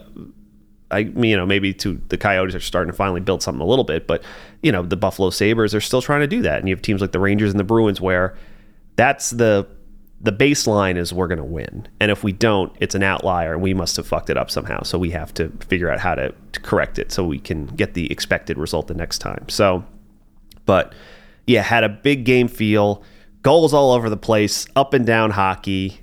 I 0.91 1.05
mean 1.05 1.31
you 1.31 1.37
know 1.37 1.47
maybe 1.47 1.73
to 1.75 2.01
the 2.09 2.19
Coyotes 2.19 2.55
are 2.55 2.61
starting 2.61 2.91
to 2.91 2.97
finally 2.97 3.21
build 3.21 3.43
something 3.43 3.63
a 3.63 3.67
little 3.67 3.85
bit, 3.85 4.07
but 4.07 4.23
you 4.63 4.73
know 4.73 4.83
the 4.83 4.97
Buffalo 4.97 5.31
Sabres 5.31 5.75
are 5.75 5.81
still 5.81 6.03
trying 6.03 6.21
to 6.21 6.27
do 6.27 6.43
that, 6.43 6.59
and 6.61 6.69
you 6.69 6.75
have 6.75 6.83
teams 6.83 7.01
like 7.01 7.13
the 7.13 7.21
Rangers 7.21 7.51
and 7.51 7.61
the 7.61 7.65
Bruins 7.65 8.01
where 8.01 8.37
that's 8.97 9.31
the 9.31 9.67
the 10.21 10.33
baseline 10.33 10.97
is 10.97 11.13
we're 11.13 11.29
going 11.29 11.39
to 11.39 11.45
win. 11.45 11.89
And 11.99 12.11
if 12.11 12.23
we 12.23 12.33
don't, 12.33 12.75
it's 12.79 12.95
an 12.95 13.03
outlier 13.03 13.55
and 13.55 13.63
we 13.63 13.73
must 13.73 13.97
have 13.97 14.07
fucked 14.07 14.29
it 14.29 14.37
up 14.37 14.51
somehow. 14.51 14.83
So 14.83 14.99
we 14.99 15.11
have 15.11 15.33
to 15.35 15.49
figure 15.67 15.91
out 15.91 15.99
how 15.99 16.15
to, 16.15 16.35
to 16.53 16.61
correct 16.61 16.99
it 16.99 17.11
so 17.11 17.25
we 17.25 17.39
can 17.39 17.67
get 17.67 17.95
the 17.95 18.11
expected 18.13 18.59
result 18.59 18.89
the 18.89 18.95
next 18.95 19.19
time. 19.19 19.49
So, 19.49 19.85
but 20.67 20.95
yeah, 21.47 21.63
had 21.63 21.85
a 21.85 21.89
big 21.89 22.25
game 22.25 22.49
feel, 22.49 23.03
goals 23.43 23.73
all 23.73 23.93
over 23.93 24.11
the 24.11 24.17
place, 24.17 24.67
up 24.77 24.93
and 24.93 25.07
down 25.07 25.31
hockey. 25.31 26.01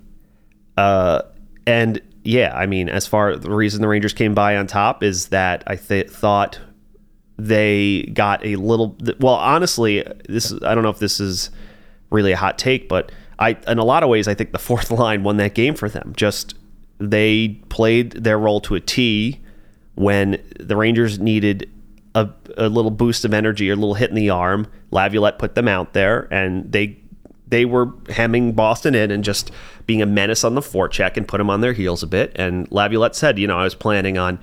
Uh, 0.77 1.21
and 1.67 2.01
yeah, 2.23 2.55
I 2.55 2.65
mean, 2.65 2.89
as 2.89 3.05
far 3.05 3.35
the 3.35 3.51
reason 3.51 3.81
the 3.81 3.87
Rangers 3.87 4.13
came 4.13 4.33
by 4.33 4.57
on 4.57 4.65
top 4.65 5.03
is 5.03 5.27
that 5.27 5.63
I 5.67 5.75
th- 5.75 6.09
thought 6.09 6.59
they 7.37 8.03
got 8.13 8.43
a 8.43 8.55
little 8.55 8.97
well 9.19 9.35
honestly 9.35 10.03
this 10.27 10.51
is, 10.51 10.61
i 10.63 10.73
don't 10.73 10.83
know 10.83 10.89
if 10.89 10.97
this 10.97 11.19
is 11.19 11.51
really 12.09 12.31
a 12.31 12.37
hot 12.37 12.57
take 12.57 12.89
but 12.89 13.11
i 13.39 13.57
in 13.67 13.77
a 13.77 13.83
lot 13.83 14.03
of 14.03 14.09
ways 14.09 14.27
i 14.27 14.33
think 14.33 14.51
the 14.51 14.59
fourth 14.59 14.91
line 15.03 15.23
won 15.23 15.37
that 15.37 15.53
game 15.53 15.75
for 15.75 15.89
them 15.89 16.13
just 16.15 16.55
they 16.99 17.49
played 17.69 18.11
their 18.11 18.39
role 18.39 18.59
to 18.61 18.75
a 18.75 18.79
t 18.79 19.39
when 19.95 20.41
the 20.59 20.75
rangers 20.75 21.19
needed 21.19 21.69
a, 22.15 22.29
a 22.57 22.69
little 22.69 22.91
boost 22.91 23.25
of 23.25 23.33
energy 23.33 23.69
or 23.69 23.73
a 23.73 23.75
little 23.75 23.93
hit 23.93 24.09
in 24.09 24.15
the 24.15 24.29
arm 24.29 24.67
laviolette 24.91 25.37
put 25.37 25.55
them 25.55 25.67
out 25.67 25.93
there 25.93 26.27
and 26.31 26.71
they 26.71 26.97
they 27.49 27.65
were 27.65 27.93
hemming 28.09 28.53
Boston 28.53 28.93
in 28.93 29.09
and 29.09 29.23
just 29.23 29.51
being 29.85 30.01
a 30.01 30.05
menace 30.05 30.43
on 30.43 30.55
the 30.55 30.61
forecheck 30.61 31.17
and 31.17 31.27
put 31.27 31.37
them 31.37 31.49
on 31.49 31.61
their 31.61 31.73
heels 31.73 32.03
a 32.03 32.07
bit. 32.07 32.31
And 32.35 32.69
Laviolette 32.71 33.15
said, 33.15 33.39
you 33.39 33.47
know, 33.47 33.57
I 33.57 33.63
was 33.63 33.75
planning 33.75 34.17
on 34.17 34.37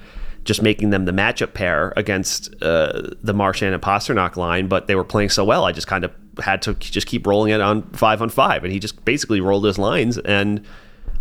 just 0.45 0.63
making 0.63 0.91
them 0.91 1.05
the 1.05 1.13
matchup 1.13 1.55
pair 1.55 1.93
against 1.97 2.55
uh, 2.63 3.11
the 3.23 3.35
Marchand 3.35 3.75
and 3.75 3.83
Pastrnak 3.83 4.37
line, 4.37 4.69
but 4.69 4.87
they 4.87 4.95
were 4.95 5.05
playing 5.05 5.31
so 5.31 5.45
well, 5.45 5.65
I 5.65 5.73
just 5.73 5.87
kind 5.87 6.05
of 6.05 6.13
had 6.43 6.63
to 6.63 6.75
just 6.75 7.07
keep 7.07 7.27
rolling 7.27 7.53
it 7.53 7.61
on 7.61 7.83
five 7.93 8.23
on 8.23 8.29
five, 8.29 8.65
and 8.65 8.73
he 8.73 8.79
just 8.79 9.05
basically 9.05 9.41
rolled 9.41 9.65
his 9.65 9.79
lines, 9.79 10.19
and 10.19 10.65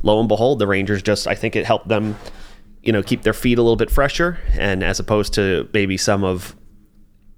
lo 0.01 0.20
and 0.20 0.27
behold, 0.27 0.60
the 0.60 0.67
Rangers 0.67 1.01
just 1.01 1.27
I 1.27 1.36
think 1.36 1.55
it 1.55 1.65
helped 1.65 1.88
them, 1.88 2.17
you 2.82 2.91
know, 2.91 3.03
keep 3.03 3.24
their 3.24 3.34
feet 3.34 3.58
a 3.58 3.62
little 3.62 3.75
bit 3.75 3.91
fresher, 3.91 4.39
and 4.53 4.84
as 4.84 5.00
opposed 5.00 5.34
to 5.34 5.70
maybe 5.74 5.98
some 5.98 6.24
of, 6.24 6.55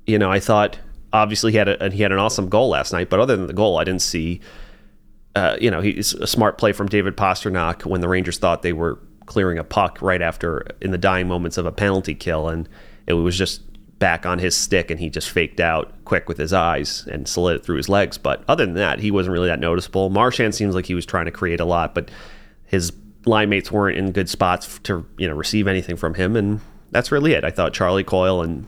you 0.06 0.20
know, 0.20 0.32
I 0.32 0.40
thought 0.40 0.78
obviously 1.14 1.52
he 1.52 1.58
had 1.58 1.70
a 1.70 1.90
he 1.92 2.04
had 2.04 2.12
an 2.12 2.20
awesome 2.20 2.50
goal 2.50 2.70
last 2.70 2.94
night, 2.94 3.10
but 3.10 3.20
other 3.20 3.36
than 3.36 3.48
the 3.48 3.54
goal, 3.54 3.78
I 3.78 3.84
didn't 3.84 4.02
see. 4.02 4.42
Uh, 5.36 5.58
you 5.60 5.70
know, 5.70 5.82
he's 5.82 6.14
a 6.14 6.28
smart 6.28 6.58
play 6.58 6.72
from 6.72 6.88
David 6.88 7.18
Pastrnak 7.18 7.86
when 7.86 8.00
the 8.00 8.08
Rangers 8.08 8.38
thought 8.38 8.62
they 8.62 8.72
were 8.72 8.98
clearing 9.26 9.58
a 9.58 9.66
puck 9.66 10.02
right 10.02 10.22
after 10.22 10.66
in 10.80 10.92
the 10.92 10.98
dying 10.98 11.28
moments 11.28 11.58
of 11.58 11.66
a 11.66 11.74
penalty 11.74 12.16
kill, 12.16 12.48
and 12.48 12.70
it 13.06 13.14
was 13.14 13.38
just 13.38 13.62
back 14.06 14.24
on 14.24 14.38
his 14.38 14.56
stick, 14.56 14.92
and 14.92 15.00
he 15.00 15.10
just 15.10 15.32
faked 15.32 15.60
out 15.60 15.92
Quick 16.06 16.30
with 16.30 16.38
his 16.38 16.54
eyes 16.54 17.08
and 17.12 17.28
slid 17.28 17.56
it 17.56 17.66
through 17.66 17.78
his 17.78 17.90
legs. 17.90 18.20
But 18.20 18.44
other 18.48 18.64
than 18.64 18.76
that, 18.76 19.00
he 19.00 19.10
wasn't 19.10 19.34
really 19.34 19.48
that 19.48 19.60
noticeable. 19.60 20.12
Marchand 20.12 20.54
seems 20.54 20.76
like 20.76 20.86
he 20.86 20.94
was 20.94 21.08
trying 21.08 21.26
to 21.26 21.32
create 21.32 21.60
a 21.60 21.66
lot, 21.66 21.96
but 21.96 22.12
his 22.66 22.94
line 23.26 23.50
mates 23.50 23.72
weren't 23.72 23.98
in 23.98 24.12
good 24.12 24.30
spots 24.30 24.78
to 24.84 25.04
you 25.18 25.28
know 25.28 25.34
receive 25.34 25.68
anything 25.68 25.96
from 25.96 26.14
him, 26.14 26.36
and 26.36 26.62
that's 26.92 27.12
really 27.12 27.34
it. 27.34 27.44
I 27.44 27.50
thought 27.50 27.74
Charlie 27.74 28.04
Coyle 28.04 28.44
and 28.44 28.68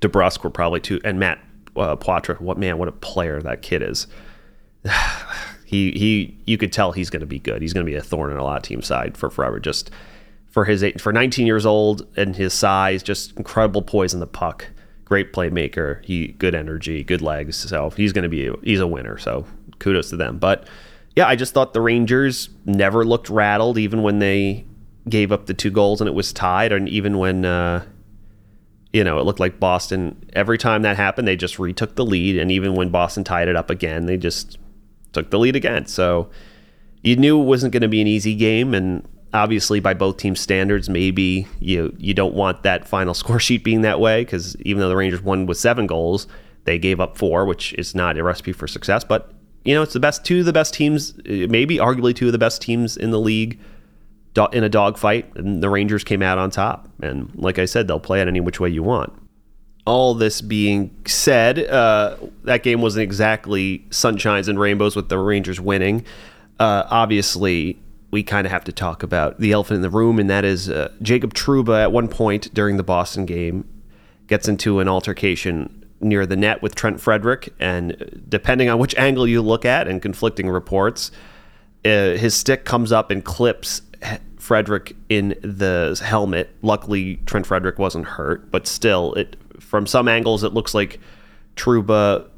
DeBrusk 0.00 0.42
were 0.42 0.48
probably 0.48 0.80
two, 0.80 0.98
and 1.04 1.20
Matt 1.20 1.38
uh. 1.76 1.94
What 2.38 2.56
man, 2.56 2.78
what 2.78 2.88
a 2.88 2.92
player 2.92 3.42
that 3.42 3.60
kid 3.60 3.82
is. 3.82 4.06
he 5.66 5.92
he 5.92 6.34
you 6.46 6.56
could 6.56 6.72
tell 6.72 6.92
he's 6.92 7.10
going 7.10 7.20
to 7.20 7.26
be 7.26 7.38
good. 7.38 7.60
He's 7.60 7.74
going 7.74 7.84
to 7.84 7.90
be 7.90 7.96
a 7.96 8.02
thorn 8.02 8.30
in 8.30 8.38
a 8.38 8.42
lot 8.42 8.56
of 8.56 8.62
team 8.62 8.80
side 8.80 9.18
for 9.18 9.28
forever. 9.28 9.60
Just 9.60 9.90
for 10.52 10.66
his 10.66 10.84
for 10.98 11.12
19 11.12 11.46
years 11.46 11.66
old 11.66 12.06
and 12.16 12.36
his 12.36 12.52
size, 12.54 13.02
just 13.02 13.36
incredible 13.36 13.82
poise 13.82 14.14
in 14.14 14.20
the 14.20 14.26
puck. 14.26 14.68
Great 15.04 15.32
playmaker. 15.32 16.04
He 16.04 16.28
good 16.28 16.54
energy, 16.54 17.02
good 17.02 17.22
legs. 17.22 17.56
So 17.56 17.90
he's 17.90 18.12
going 18.12 18.22
to 18.22 18.28
be 18.28 18.50
he's 18.62 18.80
a 18.80 18.86
winner. 18.86 19.18
So 19.18 19.46
kudos 19.78 20.10
to 20.10 20.16
them. 20.16 20.38
But 20.38 20.68
yeah, 21.16 21.26
I 21.26 21.36
just 21.36 21.54
thought 21.54 21.72
the 21.72 21.80
Rangers 21.80 22.50
never 22.64 23.04
looked 23.04 23.28
rattled, 23.28 23.78
even 23.78 24.02
when 24.02 24.18
they 24.18 24.66
gave 25.08 25.32
up 25.32 25.46
the 25.46 25.54
two 25.54 25.70
goals 25.70 26.00
and 26.00 26.08
it 26.08 26.14
was 26.14 26.32
tied, 26.32 26.70
and 26.70 26.88
even 26.88 27.18
when. 27.18 27.44
Uh, 27.44 27.84
you 28.92 29.02
know, 29.02 29.18
it 29.18 29.24
looked 29.24 29.40
like 29.40 29.58
Boston. 29.58 30.22
Every 30.34 30.58
time 30.58 30.82
that 30.82 30.98
happened, 30.98 31.26
they 31.26 31.34
just 31.34 31.58
retook 31.58 31.94
the 31.94 32.04
lead, 32.04 32.36
and 32.36 32.52
even 32.52 32.74
when 32.74 32.90
Boston 32.90 33.24
tied 33.24 33.48
it 33.48 33.56
up 33.56 33.70
again, 33.70 34.04
they 34.04 34.18
just 34.18 34.58
took 35.14 35.30
the 35.30 35.38
lead 35.38 35.56
again. 35.56 35.86
So 35.86 36.28
you 37.02 37.16
knew 37.16 37.40
it 37.40 37.46
wasn't 37.46 37.72
going 37.72 37.80
to 37.80 37.88
be 37.88 38.02
an 38.02 38.06
easy 38.06 38.34
game, 38.34 38.74
and 38.74 39.08
obviously 39.34 39.80
by 39.80 39.94
both 39.94 40.16
team 40.16 40.36
standards, 40.36 40.88
maybe 40.88 41.46
you 41.60 41.94
you 41.98 42.14
don't 42.14 42.34
want 42.34 42.62
that 42.62 42.86
final 42.86 43.14
score 43.22 43.40
sheet 43.40 43.64
being 43.64 43.82
that 43.82 44.00
way 44.00 44.22
because 44.24 44.56
even 44.60 44.80
though 44.80 44.88
the 44.88 44.96
Rangers 44.96 45.22
won 45.22 45.46
with 45.46 45.58
seven 45.58 45.86
goals, 45.86 46.26
they 46.64 46.78
gave 46.78 47.00
up 47.00 47.16
four, 47.16 47.44
which 47.44 47.72
is 47.74 47.94
not 47.94 48.18
a 48.18 48.22
recipe 48.22 48.52
for 48.52 48.66
success. 48.66 49.04
But 49.04 49.32
you 49.64 49.74
know, 49.74 49.82
it's 49.82 49.92
the 49.92 50.00
best 50.00 50.24
two 50.24 50.40
of 50.40 50.46
the 50.46 50.52
best 50.52 50.74
teams, 50.74 51.14
maybe 51.24 51.76
arguably 51.76 52.14
two 52.14 52.26
of 52.26 52.32
the 52.32 52.38
best 52.38 52.62
teams 52.62 52.96
in 52.96 53.10
the 53.10 53.20
league 53.20 53.60
in 54.52 54.64
a 54.64 54.68
dogfight, 54.68 55.30
and 55.36 55.62
the 55.62 55.68
Rangers 55.68 56.02
came 56.02 56.22
out 56.22 56.38
on 56.38 56.50
top. 56.50 56.88
And 57.02 57.30
like 57.34 57.58
I 57.58 57.66
said, 57.66 57.86
they'll 57.86 58.00
play 58.00 58.20
it 58.22 58.28
any 58.28 58.40
which 58.40 58.58
way 58.58 58.70
you 58.70 58.82
want 58.82 59.12
all 59.84 60.14
this 60.14 60.40
being 60.40 60.94
said, 61.06 61.58
uh, 61.58 62.16
that 62.44 62.62
game 62.62 62.80
wasn't 62.80 63.02
exactly 63.02 63.84
sunshines 63.90 64.48
and 64.48 64.58
rainbows 64.58 64.94
with 64.94 65.08
the 65.08 65.18
Rangers 65.18 65.60
winning. 65.60 66.04
Uh, 66.60 66.84
obviously, 66.88 67.78
we 68.12 68.22
kind 68.22 68.46
of 68.46 68.52
have 68.52 68.62
to 68.64 68.72
talk 68.72 69.02
about 69.02 69.40
the 69.40 69.50
elephant 69.52 69.76
in 69.76 69.82
the 69.82 69.90
room, 69.90 70.20
and 70.20 70.30
that 70.30 70.44
is 70.44 70.68
uh, 70.68 70.92
Jacob 71.00 71.34
Trouba 71.34 71.82
at 71.82 71.90
one 71.90 72.06
point 72.06 72.52
during 72.54 72.76
the 72.76 72.82
Boston 72.84 73.26
game 73.26 73.66
gets 74.28 74.46
into 74.46 74.78
an 74.78 74.86
altercation 74.86 75.84
near 76.00 76.26
the 76.26 76.36
net 76.36 76.62
with 76.62 76.74
Trent 76.74 77.00
Frederic. 77.00 77.52
and 77.58 78.22
depending 78.28 78.68
on 78.68 78.78
which 78.78 78.94
angle 78.96 79.26
you 79.26 79.40
look 79.40 79.64
at 79.64 79.88
and 79.88 80.02
conflicting 80.02 80.48
reports, 80.48 81.10
uh, 81.84 82.14
his 82.14 82.34
stick 82.34 82.64
comes 82.64 82.92
up 82.92 83.10
and 83.10 83.24
clips 83.24 83.82
Frederic 84.38 84.94
in 85.08 85.34
the 85.42 85.98
helmet. 86.04 86.50
Luckily, 86.60 87.16
Trent 87.26 87.46
Frederic 87.46 87.78
wasn't 87.78 88.04
hurt, 88.04 88.50
but 88.50 88.66
still, 88.66 89.14
it 89.14 89.36
from 89.58 89.86
some 89.86 90.06
angles, 90.06 90.44
it 90.44 90.52
looks 90.52 90.74
like 90.74 91.00
Trouba 91.56 92.28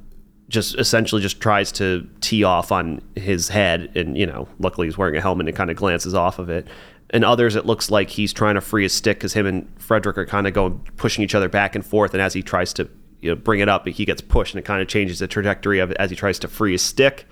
just 0.49 0.79
essentially 0.79 1.23
just 1.23 1.41
tries 1.41 1.73
to 1.73 2.09
tee 2.21 2.45
off 2.45 2.71
on 2.71 3.01
his 3.17 3.49
head, 3.49 3.91
and 3.97 4.17
you 4.17 4.27
know, 4.27 4.49
luckily 4.59 4.87
he's 4.87 4.99
wearing 4.99 5.17
a 5.17 5.21
helmet 5.21 5.49
and 5.49 5.57
kind 5.57 5.71
of 5.71 5.77
glances 5.77 6.15
off 6.15 6.39
of 6.39 6.51
it. 6.51 6.67
And 7.11 7.25
others, 7.25 7.55
it 7.55 7.67
looks 7.67 7.91
like 7.91 8.11
he's 8.11 8.33
trying 8.33 8.57
to 8.57 8.61
free 8.61 8.83
his 8.83 8.93
stick 8.93 9.19
because 9.19 9.33
him 9.33 9.47
and 9.47 9.69
frederic 9.79 10.19
are 10.19 10.27
kind 10.27 10.47
of 10.47 10.53
going 10.53 10.79
pushing 10.97 11.23
each 11.23 11.35
other 11.35 11.49
back 11.49 11.75
and 11.75 11.85
forth. 11.85 12.13
And 12.13 12.21
as 12.21 12.33
he 12.35 12.43
tries 12.43 12.73
to 12.75 12.89
you 13.21 13.31
know, 13.31 13.37
bring 13.37 13.61
it 13.61 13.69
up, 13.69 13.87
he 13.87 14.05
gets 14.05 14.21
pushed, 14.21 14.55
and 14.55 14.59
it 14.59 14.65
kind 14.65 14.83
of 14.83 14.89
changes 14.89 15.19
the 15.19 15.29
trajectory 15.29 15.79
of 15.79 15.91
it 15.91 15.97
as 15.99 16.11
he 16.11 16.17
tries 16.17 16.39
to 16.41 16.49
free 16.49 16.73
his 16.73 16.83
stick, 16.83 17.27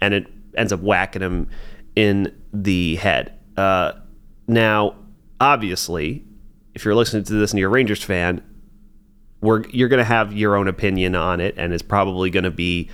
and 0.00 0.14
it 0.14 0.26
ends 0.56 0.72
up 0.72 0.80
whacking 0.80 1.22
him 1.22 1.48
in 1.94 2.34
the 2.52 2.96
head. 2.96 3.32
Uh, 3.56 3.92
now, 4.48 4.96
obviously, 5.40 6.24
if 6.74 6.84
you're 6.84 6.94
listening 6.94 7.24
to 7.24 7.34
this 7.34 7.52
and 7.52 7.60
you're 7.60 7.70
a 7.70 7.72
Rangers 7.72 8.02
fan, 8.02 8.42
we're 9.40 9.66
you're 9.68 9.88
going 9.88 9.98
to 9.98 10.04
have 10.04 10.32
your 10.32 10.56
own 10.56 10.68
opinion 10.68 11.14
on 11.14 11.40
it, 11.40 11.54
and 11.56 11.72
it's 11.72 11.82
probably 11.82 12.30
going 12.30 12.44
to 12.44 12.50
be 12.50 12.88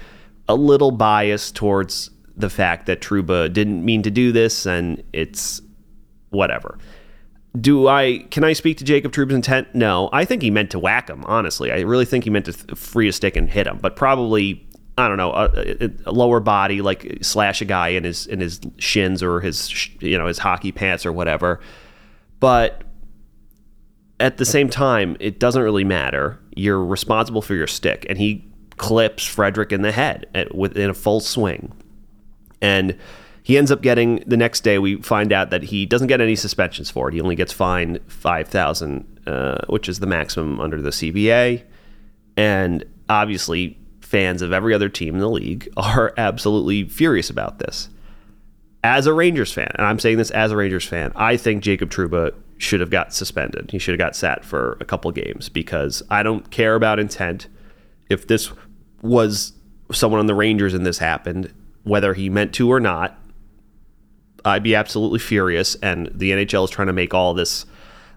a 0.49 0.55
little 0.55 0.91
biased 0.91 1.55
towards 1.57 2.11
the 2.37 2.51
fact 2.51 2.87
that 2.87 3.01
Trouba 3.01 3.53
didn't 3.53 3.85
mean 3.85 4.03
to 4.03 4.11
do 4.11 4.33
this, 4.33 4.67
and 4.67 5.03
it's 5.13 5.61
whatever. 6.31 6.79
Do 7.61 7.87
I 7.87 8.27
can 8.31 8.45
I 8.45 8.55
speak 8.55 8.79
to 8.79 8.85
Jacob 8.85 9.13
Trouba's 9.13 9.35
intent? 9.35 9.75
No, 9.75 10.09
I 10.13 10.25
think 10.25 10.43
he 10.43 10.51
meant 10.51 10.71
to 10.71 10.79
whack 10.79 11.09
him. 11.09 11.25
Honestly, 11.27 11.71
I 11.71 11.81
really 11.81 12.07
think 12.07 12.25
he 12.25 12.31
meant 12.31 12.47
to 12.47 12.53
free 12.75 13.09
a 13.09 13.13
stick 13.13 13.37
and 13.37 13.49
hit 13.49 13.67
him, 13.67 13.79
but 13.81 13.95
probably 13.95 14.67
I 14.97 15.09
don't 15.09 15.19
know 15.19 15.33
a, 15.33 15.91
a, 16.07 16.13
lower 16.13 16.41
body 16.41 16.83
like 16.83 17.19
slash 17.23 17.61
a 17.61 17.65
guy 17.65 17.89
in 17.89 18.05
his 18.05 18.27
in 18.27 18.41
his 18.41 18.61
shins 18.79 19.23
or 19.23 19.41
his 19.41 19.89
you 20.01 20.17
know 20.17 20.27
his 20.27 20.39
hockey 20.39 20.73
pants 20.73 21.05
or 21.05 21.13
whatever. 21.13 21.61
But 22.41 22.83
at 24.23 24.37
the 24.37 24.45
same 24.45 24.71
time, 24.71 25.17
it 25.19 25.41
doesn't 25.41 25.61
really 25.61 25.83
matter. 25.83 26.39
You're 26.55 26.83
responsible 26.83 27.43
for 27.43 27.55
your 27.55 27.67
stick, 27.67 28.07
and 28.09 28.17
he 28.17 28.49
clips 28.77 29.27
Frederic 29.27 29.73
in 29.73 29.83
the 29.83 29.91
head 29.91 30.27
at, 30.33 30.55
within 30.55 30.89
a 30.89 30.95
full 30.95 31.19
swing, 31.19 31.73
and 32.63 32.97
he 33.43 33.59
ends 33.59 33.73
up 33.73 33.83
getting 33.83 34.23
the 34.25 34.37
next 34.37 34.61
day. 34.61 34.79
We 34.79 35.03
find 35.03 35.33
out 35.33 35.51
that 35.51 35.65
he 35.65 35.87
doesn't 35.87 36.07
get 36.07 36.21
any 36.21 36.37
suspensions 36.37 36.89
for 36.89 37.09
it. 37.09 37.15
He 37.15 37.21
only 37.21 37.35
gets 37.35 37.53
fined 37.53 37.99
five 38.07 38.47
thousand, 38.47 39.21
uh, 39.27 39.67
which 39.67 39.89
is 39.89 39.99
the 39.99 40.07
maximum 40.07 40.61
under 40.61 40.81
the 40.81 40.91
CBA, 40.91 41.65
and 42.37 42.85
obviously 43.09 43.77
fans 44.01 44.41
of 44.41 44.53
every 44.53 44.73
other 44.73 44.89
team 44.89 45.15
in 45.15 45.21
the 45.21 45.29
league 45.29 45.69
are 45.77 46.15
absolutely 46.17 46.85
furious 46.85 47.29
about 47.29 47.59
this. 47.59 47.89
As 48.85 49.07
a 49.07 49.13
Rangers 49.13 49.53
fan, 49.53 49.71
and 49.75 49.85
I'm 49.87 49.99
saying 49.99 50.19
this 50.19 50.31
as 50.31 50.53
a 50.53 50.57
Rangers 50.57 50.87
fan, 50.87 51.13
I 51.17 51.37
think 51.37 51.65
Jacob 51.65 51.91
Trouba 51.91 52.35
should 52.63 52.81
have 52.81 52.91
got 52.91 53.13
suspended. 53.13 53.71
He 53.71 53.79
should 53.79 53.93
have 53.93 53.99
got 54.07 54.17
sat 54.17 54.45
for 54.45 54.77
a 54.81 54.85
couple 54.85 55.11
games 55.11 55.49
because 55.49 56.03
I 56.11 56.23
don't 56.23 56.51
care 56.51 56.75
about 56.75 56.99
intent. 56.99 57.49
If 58.09 58.27
this 58.27 58.53
was 59.03 59.53
someone 59.91 60.21
on 60.21 60.27
the 60.27 60.35
Rangers 60.35 60.75
and 60.75 60.87
this 60.87 60.99
happened, 60.99 61.53
whether 61.83 62.15
he 62.15 62.29
meant 62.31 62.53
to 62.55 62.71
or 62.71 62.81
not, 62.81 63.19
I'd 64.45 64.63
be 64.63 64.75
absolutely 64.75 65.19
furious. 65.19 65.75
And 65.77 66.11
the 66.15 66.31
NHL 66.31 66.65
is 66.65 66.71
trying 66.71 66.87
to 66.87 66.93
make 66.93 67.15
all 67.15 67.35
this 67.35 67.67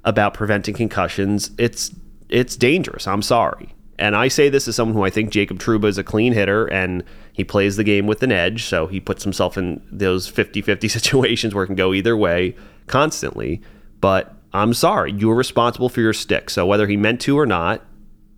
about 0.03 0.33
preventing 0.33 0.75
concussions. 0.75 1.51
It's 1.57 1.91
it's 2.29 2.55
dangerous. 2.55 3.07
I'm 3.07 3.21
sorry. 3.21 3.73
And 3.97 4.15
I 4.15 4.27
say 4.27 4.49
this 4.49 4.67
as 4.67 4.75
someone 4.75 4.95
who 4.95 5.03
I 5.03 5.09
think 5.09 5.29
Jacob 5.29 5.57
Trouba 5.57 5.85
is 5.85 5.97
a 5.97 6.03
clean 6.03 6.33
hitter 6.33 6.65
and 6.65 7.03
He 7.33 7.43
plays 7.43 7.77
the 7.77 7.83
game 7.83 8.07
with 8.07 8.23
an 8.23 8.31
edge, 8.31 8.63
so 8.63 8.87
he 8.87 8.99
puts 8.99 9.23
himself 9.23 9.57
in 9.57 9.81
those 9.91 10.27
50 10.27 10.61
50 10.61 10.87
situations 10.99 11.55
where 11.55 11.63
it 11.63 11.67
can 11.67 11.75
go 11.75 11.93
either 11.93 12.15
way 12.15 12.55
constantly. 12.87 13.61
But 14.01 14.34
I'm 14.55 14.73
sorry, 14.73 15.11
you 15.11 15.27
were 15.27 15.35
responsible 15.35 15.89
for 15.89 16.01
your 16.01 16.13
stick. 16.13 16.49
So 16.49 16.65
whether 16.65 16.87
he 16.87 16.97
meant 16.97 17.21
to 17.21 17.37
or 17.37 17.45
not, 17.45 17.81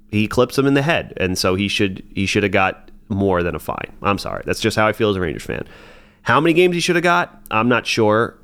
he 0.09 0.27
clips 0.27 0.57
him 0.57 0.65
in 0.65 0.73
the 0.73 0.81
head. 0.81 1.13
And 1.17 1.37
so 1.37 1.55
he 1.55 1.67
should 1.67 2.03
he 2.13 2.25
should 2.25 2.43
have 2.43 2.51
got 2.51 2.91
more 3.09 3.43
than 3.43 3.55
a 3.55 3.59
fine. 3.59 3.95
I'm 4.01 4.17
sorry. 4.17 4.43
That's 4.45 4.59
just 4.59 4.77
how 4.77 4.87
I 4.87 4.93
feel 4.93 5.09
as 5.09 5.15
a 5.15 5.21
Rangers 5.21 5.43
fan. 5.43 5.65
How 6.23 6.41
many 6.41 6.53
games 6.53 6.75
he 6.75 6.81
should 6.81 6.95
have 6.95 7.03
got, 7.03 7.41
I'm 7.51 7.69
not 7.69 7.85
sure. 7.85 8.37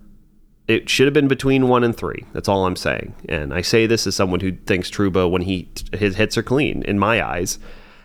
It 0.68 0.90
should 0.90 1.08
have 1.08 1.14
been 1.14 1.28
between 1.28 1.68
one 1.68 1.84
and 1.84 1.96
three. 1.96 2.26
That's 2.32 2.48
all 2.48 2.66
I'm 2.66 2.78
saying. 2.78 3.14
And 3.28 3.54
I 3.54 3.62
say 3.62 3.86
this 3.86 4.08
as 4.08 4.16
someone 4.16 4.40
who 4.40 4.54
thinks 4.54 4.90
Trouba 4.90 5.30
when 5.30 5.42
he 5.42 5.68
his 5.92 6.16
hits 6.16 6.38
are 6.38 6.44
clean 6.44 6.84
in 6.84 7.00
my 7.00 7.26
eyes 7.26 7.60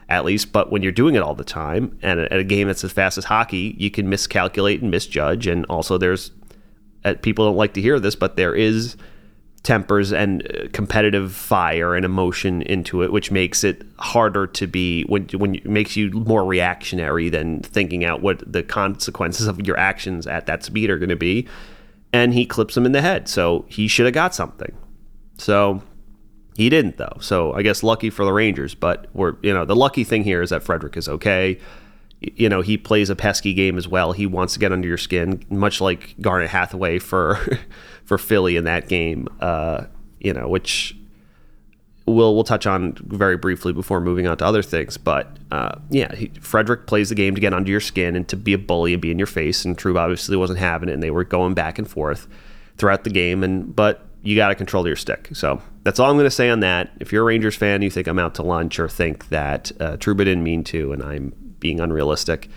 at 0.09 0.25
least. 0.25 0.53
But 0.53 0.73
when 0.73 0.83
you're 0.83 0.93
doing 0.93 1.15
it 1.15 1.23
all 1.23 1.35
the 1.35 1.45
time 1.45 1.99
and 2.03 2.21
at 2.21 2.33
a 2.33 2.45
game 2.45 2.67
that's 2.69 2.83
as 2.85 2.93
fast 2.93 3.19
as 3.19 3.27
hockey, 3.27 3.77
you 3.79 3.91
can 3.91 4.09
miscalculate 4.09 4.81
and 4.81 4.91
misjudge. 4.91 5.47
And 5.47 5.67
also, 5.67 5.99
there's 5.99 6.33
uh, 7.05 7.15
people 7.23 7.47
don't 7.47 7.57
like 7.57 7.75
to 7.75 7.83
hear 7.83 8.01
this, 8.01 8.17
but 8.17 8.37
there 8.37 8.55
is 8.55 8.97
tempers 9.69 10.15
and 10.15 10.51
uh, 10.51 10.67
competitive 10.73 11.31
fire 11.31 11.95
and 11.95 12.07
emotion 12.07 12.63
into 12.63 13.03
it, 13.03 13.13
which 13.13 13.31
makes 13.31 13.63
it 13.63 13.83
harder 13.99 14.47
to 14.47 14.67
be 14.67 15.03
when 15.05 15.29
when 15.37 15.57
it 15.57 15.67
makes 15.67 15.95
you 15.95 16.11
more 16.11 16.43
reactionary 16.43 17.29
than 17.29 17.61
thinking 17.61 18.03
out 18.03 18.23
what 18.23 18.43
the 18.51 18.63
consequences 18.63 19.47
of 19.47 19.61
your 19.67 19.79
actions 19.79 20.27
at 20.27 20.47
that 20.47 20.65
speed 20.65 20.89
are 20.89 20.97
going 20.97 21.11
to 21.11 21.17
be. 21.17 21.47
And 22.15 22.33
he 22.33 22.47
clips 22.47 22.75
him 22.75 22.87
in 22.87 22.93
the 22.93 23.03
head, 23.03 23.29
so 23.29 23.67
he 23.69 23.89
should 23.89 24.07
have 24.07 24.15
got 24.15 24.35
something. 24.35 24.75
So 25.37 25.83
he 26.57 26.71
didn't 26.71 26.97
though. 26.97 27.19
So 27.21 27.53
I 27.53 27.61
guess 27.61 27.83
lucky 27.83 28.09
for 28.09 28.25
the 28.25 28.33
Rangers, 28.33 28.75
but 28.75 29.09
we're 29.13 29.35
you 29.43 29.53
know 29.53 29.67
the 29.67 29.77
lucky 29.77 30.03
thing 30.03 30.25
here 30.25 30.41
is 30.41 30.49
that 30.49 30.63
Frederic 30.63 30.97
is 30.97 31.11
okay. 31.11 31.59
You 32.21 32.49
know 32.49 32.63
he 32.63 32.77
plays 32.77 33.11
a 33.11 33.17
pesky 33.17 33.55
game 33.55 33.79
as 33.79 33.87
well. 33.87 34.13
He 34.13 34.27
wants 34.27 34.55
to 34.55 34.59
get 34.59 34.73
under 34.73 34.89
your 34.89 34.99
skin, 34.99 35.45
much 35.51 35.81
like 35.81 36.15
Garnet 36.21 36.51
Hathaway 36.51 36.99
for 36.99 37.39
for 38.05 38.19
Philly 38.19 38.57
in 38.57 38.65
that 38.65 38.89
game. 38.89 39.29
Uh, 39.41 39.85
you 40.21 40.33
know 40.33 40.49
which 40.49 40.97
we'll 42.09 42.35
we'll 42.35 42.45
touch 42.45 42.67
on 42.67 42.95
very 42.95 43.37
briefly 43.37 43.73
before 43.73 44.01
moving 44.01 44.27
on 44.27 44.37
to 44.39 44.45
other 44.45 44.63
things. 44.63 44.97
But 44.97 45.37
uh, 45.51 45.79
yeah, 45.91 46.15
he, 46.15 46.29
Frederic 46.41 46.87
plays 46.87 47.09
the 47.09 47.15
game 47.15 47.35
to 47.35 47.41
get 47.41 47.55
under 47.55 47.71
your 47.71 47.81
skin 47.81 48.17
and 48.17 48.27
to 48.29 48.37
be 48.37 48.53
a 48.53 48.59
bully 48.59 48.93
and 48.93 49.03
be 49.03 49.11
in 49.11 49.19
your 49.19 49.27
face. 49.27 49.65
And 49.65 49.77
True 49.77 49.97
obviously 49.99 50.37
wasn't 50.37 50.59
having 50.59 50.89
it, 50.89 50.93
and 50.93 51.03
they 51.03 51.11
were 51.11 51.25
going 51.25 51.55
back 51.55 51.79
and 51.79 51.89
forth 51.89 52.27
throughout 52.77 53.05
the 53.05 53.11
game. 53.11 53.43
And 53.43 53.75
but 53.75 54.05
you 54.23 54.37
got 54.37 54.49
to 54.49 54.55
control 54.55 54.87
your 54.87 54.97
stick. 54.97 55.29
So 55.33 55.63
that's 55.85 56.01
all 56.01 56.11
I'm 56.11 56.17
going 56.17 56.27
to 56.27 56.31
say 56.31 56.51
on 56.51 56.61
that. 56.61 56.91
If 56.99 57.13
you're 57.13 57.23
a 57.23 57.27
Rangers 57.27 57.57
fan, 57.57 57.83
you 57.83 57.91
think 57.91 58.07
I'm 58.07 58.19
out 58.19 58.35
to 58.37 58.43
lunch 58.43 58.81
or 58.81 58.89
think 58.89 59.29
that 59.29 59.71
uh, 59.81 59.97
Trouba 59.97 60.19
didn't 60.19 60.43
mean 60.43 60.65
to, 60.65 60.93
and 60.93 61.03
I'm 61.03 61.33
being 61.61 61.81
unrealistic. 61.81 62.49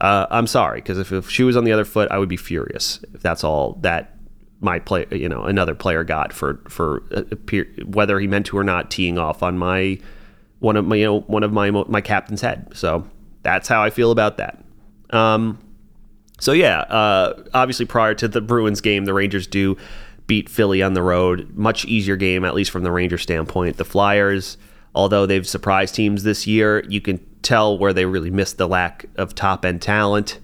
Uh, 0.00 0.26
I'm 0.30 0.46
sorry 0.46 0.80
because 0.80 0.98
if, 0.98 1.12
if 1.12 1.28
she 1.28 1.42
was 1.42 1.56
on 1.56 1.64
the 1.64 1.72
other 1.72 1.84
foot, 1.84 2.10
I 2.10 2.18
would 2.18 2.28
be 2.28 2.36
furious. 2.36 3.04
If 3.14 3.20
that's 3.20 3.44
all 3.44 3.74
that 3.82 4.16
my 4.60 4.78
play, 4.78 5.06
you 5.10 5.28
know, 5.28 5.44
another 5.44 5.74
player 5.74 6.04
got 6.04 6.32
for 6.32 6.60
for 6.68 7.00
whether 7.86 8.18
he 8.20 8.26
meant 8.26 8.46
to 8.46 8.58
or 8.58 8.64
not, 8.64 8.90
teeing 8.90 9.18
off 9.18 9.42
on 9.42 9.58
my 9.58 9.98
one 10.60 10.76
of 10.76 10.86
my 10.86 10.96
you 10.96 11.04
know 11.04 11.20
one 11.20 11.42
of 11.42 11.52
my 11.52 11.70
my 11.70 12.00
captain's 12.00 12.40
head. 12.40 12.68
So 12.74 13.06
that's 13.42 13.68
how 13.68 13.82
I 13.82 13.90
feel 13.90 14.10
about 14.10 14.36
that. 14.38 14.62
Um, 15.10 15.58
so 16.38 16.52
yeah, 16.52 16.80
uh, 16.80 17.42
obviously 17.52 17.86
prior 17.86 18.14
to 18.14 18.28
the 18.28 18.40
Bruins 18.40 18.80
game, 18.80 19.04
the 19.04 19.14
Rangers 19.14 19.46
do 19.46 19.76
beat 20.26 20.48
Philly 20.48 20.82
on 20.82 20.94
the 20.94 21.02
road. 21.02 21.50
Much 21.54 21.84
easier 21.84 22.16
game, 22.16 22.44
at 22.44 22.54
least 22.54 22.70
from 22.70 22.82
the 22.82 22.92
Ranger 22.92 23.18
standpoint. 23.18 23.76
The 23.76 23.84
Flyers, 23.84 24.56
although 24.94 25.26
they've 25.26 25.46
surprised 25.46 25.94
teams 25.94 26.22
this 26.22 26.46
year, 26.46 26.84
you 26.88 27.00
can 27.00 27.18
tell 27.42 27.78
where 27.78 27.92
they 27.92 28.04
really 28.04 28.30
missed 28.30 28.58
the 28.58 28.68
lack 28.68 29.06
of 29.16 29.34
top 29.34 29.64
end 29.64 29.82
talent. 29.82 30.38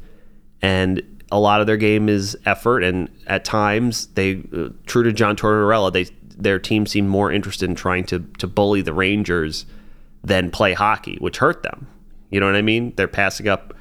And 0.62 1.22
a 1.30 1.38
lot 1.38 1.60
of 1.60 1.66
their 1.66 1.76
game 1.76 2.08
is 2.08 2.36
effort, 2.46 2.82
and 2.82 3.08
at 3.26 3.44
times 3.44 4.06
they, 4.08 4.42
uh, 4.56 4.68
true 4.86 5.02
to 5.02 5.12
John 5.12 5.36
Tortorella, 5.36 5.92
they 5.92 6.06
their 6.38 6.58
team 6.58 6.86
seemed 6.86 7.08
more 7.08 7.32
interested 7.32 7.68
in 7.68 7.74
trying 7.74 8.04
to 8.04 8.20
to 8.38 8.46
bully 8.46 8.82
the 8.82 8.92
Rangers 8.92 9.66
than 10.22 10.50
play 10.50 10.74
hockey, 10.74 11.16
which 11.20 11.38
hurt 11.38 11.62
them. 11.62 11.86
You 12.30 12.40
know 12.40 12.46
what 12.46 12.56
I 12.56 12.62
mean? 12.62 12.92
They're 12.96 13.08
passing 13.08 13.48
up 13.48 13.74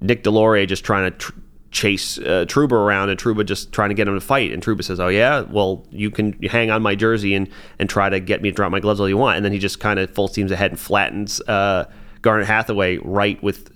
Nick 0.00 0.24
Deslauriers 0.24 0.68
just 0.68 0.84
trying 0.84 1.10
to 1.10 1.16
tr- 1.16 1.32
chase 1.70 2.18
uh, 2.18 2.44
Trouba 2.46 2.72
around 2.72 3.08
and 3.08 3.18
Trouba 3.18 3.46
just 3.46 3.72
trying 3.72 3.88
to 3.88 3.94
get 3.94 4.06
him 4.06 4.14
to 4.14 4.20
fight. 4.20 4.52
And 4.52 4.62
Trouba 4.62 4.84
says, 4.84 5.00
"Oh 5.00 5.08
yeah, 5.08 5.40
well 5.42 5.86
you 5.90 6.10
can 6.10 6.40
hang 6.44 6.70
on 6.70 6.82
my 6.82 6.94
jersey 6.94 7.34
and 7.34 7.48
and 7.78 7.88
try 7.88 8.08
to 8.08 8.20
get 8.20 8.42
me 8.42 8.50
to 8.50 8.54
drop 8.54 8.70
my 8.70 8.80
gloves 8.80 9.00
all 9.00 9.08
you 9.08 9.16
want." 9.16 9.36
And 9.36 9.44
then 9.44 9.52
he 9.52 9.58
just 9.58 9.80
kind 9.80 9.98
of 9.98 10.10
full 10.10 10.28
steams 10.28 10.52
ahead 10.52 10.70
and 10.70 10.78
flattens 10.78 11.40
uh, 11.42 11.84
Garnet 12.22 12.46
Hathaway 12.46 12.98
right 12.98 13.42
with 13.42 13.70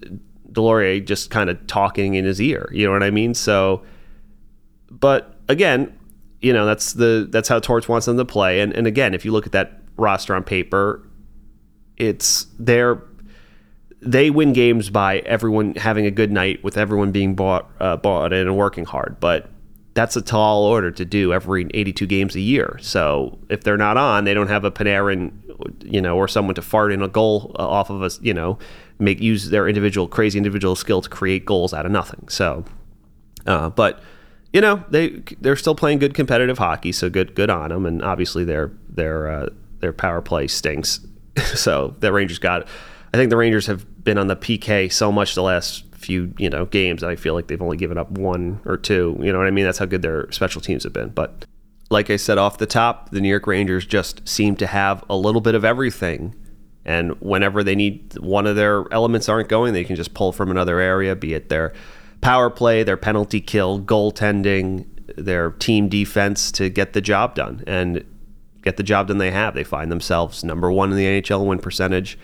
Deslauriers 0.52 1.04
just 1.04 1.30
kind 1.30 1.50
of 1.50 1.66
talking 1.66 2.14
in 2.14 2.24
his 2.24 2.40
ear. 2.40 2.68
You 2.72 2.86
know 2.86 2.92
what 2.92 3.02
I 3.02 3.10
mean? 3.10 3.34
So, 3.34 3.82
but 4.90 5.36
again, 5.48 5.96
you 6.40 6.52
know 6.52 6.64
that's 6.64 6.94
the 6.94 7.26
that's 7.30 7.48
how 7.48 7.58
Torch 7.58 7.88
wants 7.88 8.06
them 8.06 8.16
to 8.16 8.24
play. 8.24 8.60
And 8.60 8.72
and 8.72 8.86
again, 8.86 9.14
if 9.14 9.24
you 9.24 9.32
look 9.32 9.46
at 9.46 9.52
that 9.52 9.80
roster 9.96 10.34
on 10.34 10.44
paper, 10.44 11.06
it's 11.96 12.46
they're 12.58 13.02
they 14.00 14.30
win 14.30 14.52
games 14.52 14.90
by 14.90 15.18
everyone 15.20 15.74
having 15.74 16.06
a 16.06 16.10
good 16.10 16.30
night 16.30 16.62
with 16.62 16.76
everyone 16.76 17.12
being 17.12 17.34
bought 17.34 17.68
uh, 17.80 17.96
bought 17.96 18.32
in 18.32 18.46
and 18.46 18.56
working 18.56 18.84
hard. 18.84 19.18
But 19.20 19.50
that's 19.96 20.14
a 20.14 20.20
tall 20.20 20.64
order 20.64 20.90
to 20.90 21.04
do 21.06 21.32
every 21.32 21.66
82 21.72 22.06
games 22.06 22.36
a 22.36 22.40
year. 22.40 22.78
So 22.82 23.38
if 23.48 23.64
they're 23.64 23.78
not 23.78 23.96
on, 23.96 24.24
they 24.24 24.34
don't 24.34 24.48
have 24.48 24.62
a 24.62 24.70
Panarin, 24.70 25.32
you 25.82 26.02
know, 26.02 26.16
or 26.16 26.28
someone 26.28 26.54
to 26.56 26.62
fart 26.62 26.92
in 26.92 27.00
a 27.00 27.08
goal 27.08 27.56
uh, 27.58 27.66
off 27.66 27.88
of 27.88 28.02
us, 28.02 28.20
you 28.20 28.34
know, 28.34 28.58
make 28.98 29.20
use 29.20 29.48
their 29.48 29.66
individual 29.66 30.06
crazy 30.06 30.36
individual 30.36 30.76
skill 30.76 31.00
to 31.00 31.08
create 31.08 31.46
goals 31.46 31.72
out 31.72 31.86
of 31.86 31.92
nothing. 31.92 32.28
So, 32.28 32.66
uh, 33.46 33.70
but 33.70 34.00
you 34.52 34.60
know, 34.60 34.84
they 34.90 35.22
they're 35.40 35.56
still 35.56 35.74
playing 35.74 35.98
good 35.98 36.12
competitive 36.12 36.58
hockey, 36.58 36.92
so 36.92 37.08
good 37.08 37.34
good 37.34 37.48
on 37.48 37.70
them. 37.70 37.86
And 37.86 38.02
obviously 38.02 38.44
their 38.44 38.72
their 38.90 39.30
uh, 39.30 39.48
their 39.80 39.94
power 39.94 40.20
play 40.20 40.46
stinks. 40.46 41.00
so 41.54 41.94
the 42.00 42.12
Rangers 42.12 42.38
got 42.38 42.68
I 43.14 43.16
think 43.16 43.30
the 43.30 43.36
Rangers 43.38 43.66
have 43.66 44.04
been 44.04 44.18
on 44.18 44.26
the 44.26 44.36
PK 44.36 44.92
so 44.92 45.10
much 45.10 45.34
the 45.34 45.42
last 45.42 45.85
few 46.06 46.32
you 46.38 46.48
know 46.48 46.64
games. 46.64 47.02
I 47.02 47.16
feel 47.16 47.34
like 47.34 47.48
they've 47.48 47.60
only 47.60 47.76
given 47.76 47.98
up 47.98 48.10
one 48.12 48.60
or 48.64 48.76
two. 48.76 49.18
You 49.20 49.32
know 49.32 49.38
what 49.38 49.46
I 49.46 49.50
mean? 49.50 49.64
That's 49.64 49.78
how 49.78 49.86
good 49.86 50.02
their 50.02 50.30
special 50.30 50.60
teams 50.60 50.84
have 50.84 50.92
been. 50.92 51.10
But 51.10 51.44
like 51.90 52.10
I 52.10 52.16
said 52.16 52.38
off 52.38 52.58
the 52.58 52.66
top, 52.66 53.10
the 53.10 53.20
New 53.20 53.28
York 53.28 53.46
Rangers 53.46 53.84
just 53.84 54.26
seem 54.26 54.56
to 54.56 54.66
have 54.66 55.04
a 55.10 55.16
little 55.16 55.40
bit 55.40 55.54
of 55.54 55.64
everything. 55.64 56.34
And 56.84 57.20
whenever 57.20 57.64
they 57.64 57.74
need 57.74 58.16
one 58.18 58.46
of 58.46 58.54
their 58.54 58.84
elements 58.92 59.28
aren't 59.28 59.48
going, 59.48 59.72
they 59.72 59.82
can 59.82 59.96
just 59.96 60.14
pull 60.14 60.32
from 60.32 60.50
another 60.52 60.78
area, 60.78 61.16
be 61.16 61.34
it 61.34 61.48
their 61.48 61.72
power 62.20 62.48
play, 62.48 62.84
their 62.84 62.96
penalty 62.96 63.40
kill, 63.40 63.80
goaltending, 63.80 64.86
their 65.16 65.50
team 65.50 65.88
defense 65.88 66.52
to 66.52 66.68
get 66.68 66.92
the 66.92 67.00
job 67.00 67.34
done. 67.34 67.64
And 67.66 68.04
get 68.62 68.76
the 68.76 68.84
job 68.84 69.08
done 69.08 69.18
they 69.18 69.32
have. 69.32 69.54
They 69.54 69.64
find 69.64 69.90
themselves 69.90 70.44
number 70.44 70.70
one 70.70 70.92
in 70.92 70.96
the 70.96 71.04
NHL 71.04 71.44
win 71.44 71.58
percentage 71.58 72.18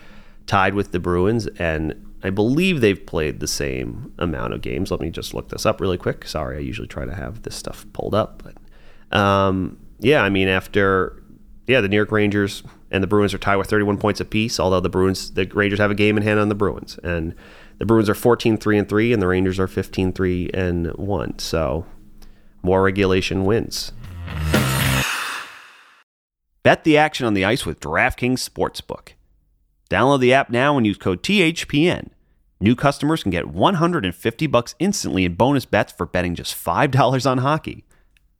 tied 0.45 0.73
with 0.75 0.91
the 0.91 0.99
Bruins, 0.99 1.47
and 1.57 2.12
I 2.23 2.29
believe 2.29 2.79
they've 2.79 3.05
played 3.05 3.39
the 3.39 3.47
same 3.47 4.13
amount 4.17 4.53
of 4.53 4.61
games. 4.61 4.89
Let 4.89 5.01
me 5.01 5.09
just 5.09 5.33
look 5.33 5.49
this 5.49 5.65
up 5.65 5.81
really 5.81 5.97
quick. 5.97 6.25
Sorry, 6.25 6.57
I 6.57 6.61
usually 6.61 6.87
try 6.87 7.05
to 7.05 7.13
have 7.13 7.43
this 7.43 7.55
stuff 7.55 7.85
pulled 7.93 8.15
up, 8.15 8.41
but 8.43 9.17
um, 9.17 9.77
yeah, 9.99 10.23
I 10.23 10.29
mean 10.29 10.47
after 10.47 11.21
yeah, 11.67 11.81
the 11.81 11.87
New 11.87 11.95
York 11.95 12.11
Rangers 12.11 12.63
and 12.91 13.01
the 13.01 13.07
Bruins 13.07 13.33
are 13.33 13.37
tied 13.37 13.55
with 13.57 13.69
31 13.69 13.97
points 13.97 14.19
apiece. 14.19 14.59
Although 14.59 14.79
the 14.79 14.89
Bruins, 14.89 15.31
the 15.31 15.45
Rangers 15.45 15.79
have 15.79 15.91
a 15.91 15.95
game 15.95 16.17
in 16.17 16.23
hand 16.23 16.39
on 16.39 16.49
the 16.49 16.55
Bruins, 16.55 16.97
and 17.03 17.35
the 17.79 17.85
Bruins 17.85 18.09
are 18.09 18.15
14 18.15 18.57
3 18.57 18.77
and 18.77 18.89
3, 18.89 19.13
and 19.13 19.21
the 19.21 19.27
Rangers 19.27 19.59
are 19.59 19.67
15 19.67 20.13
3 20.13 20.49
and 20.53 20.87
1. 20.87 21.39
So 21.39 21.85
more 22.61 22.81
regulation 22.81 23.45
wins. 23.45 23.91
Bet 26.63 26.85
the 26.85 26.97
action 26.97 27.25
on 27.25 27.33
the 27.33 27.43
ice 27.43 27.65
with 27.65 27.81
DraftKings 27.81 28.47
Sportsbook. 28.47 29.09
Download 29.89 30.21
the 30.21 30.33
app 30.33 30.49
now 30.49 30.77
and 30.77 30.87
use 30.87 30.97
code 30.97 31.21
THPN. 31.21 32.09
New 32.63 32.75
customers 32.77 33.23
can 33.23 33.29
get 33.29 33.49
150 33.49 34.47
bucks 34.47 34.73
instantly 34.79 35.25
in 35.25 35.33
bonus 35.33 35.65
bets 35.65 35.91
for 35.91 36.05
betting 36.05 36.33
just 36.33 36.55
$5 36.55 37.29
on 37.29 37.39
hockey. 37.39 37.83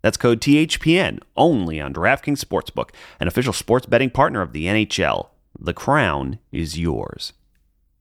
That's 0.02 0.16
code 0.16 0.40
THPN 0.40 1.20
only 1.36 1.82
on 1.82 1.94
DraftKings 1.94 2.42
Sportsbook, 2.42 2.92
an 3.20 3.28
official 3.28 3.52
sports 3.52 3.86
betting 3.86 4.10
partner 4.10 4.42
of 4.42 4.54
the 4.54 4.68
NHL. 4.68 5.28
The 5.60 5.74
crown 5.74 6.40
is 6.54 6.80
yours. 6.80 7.34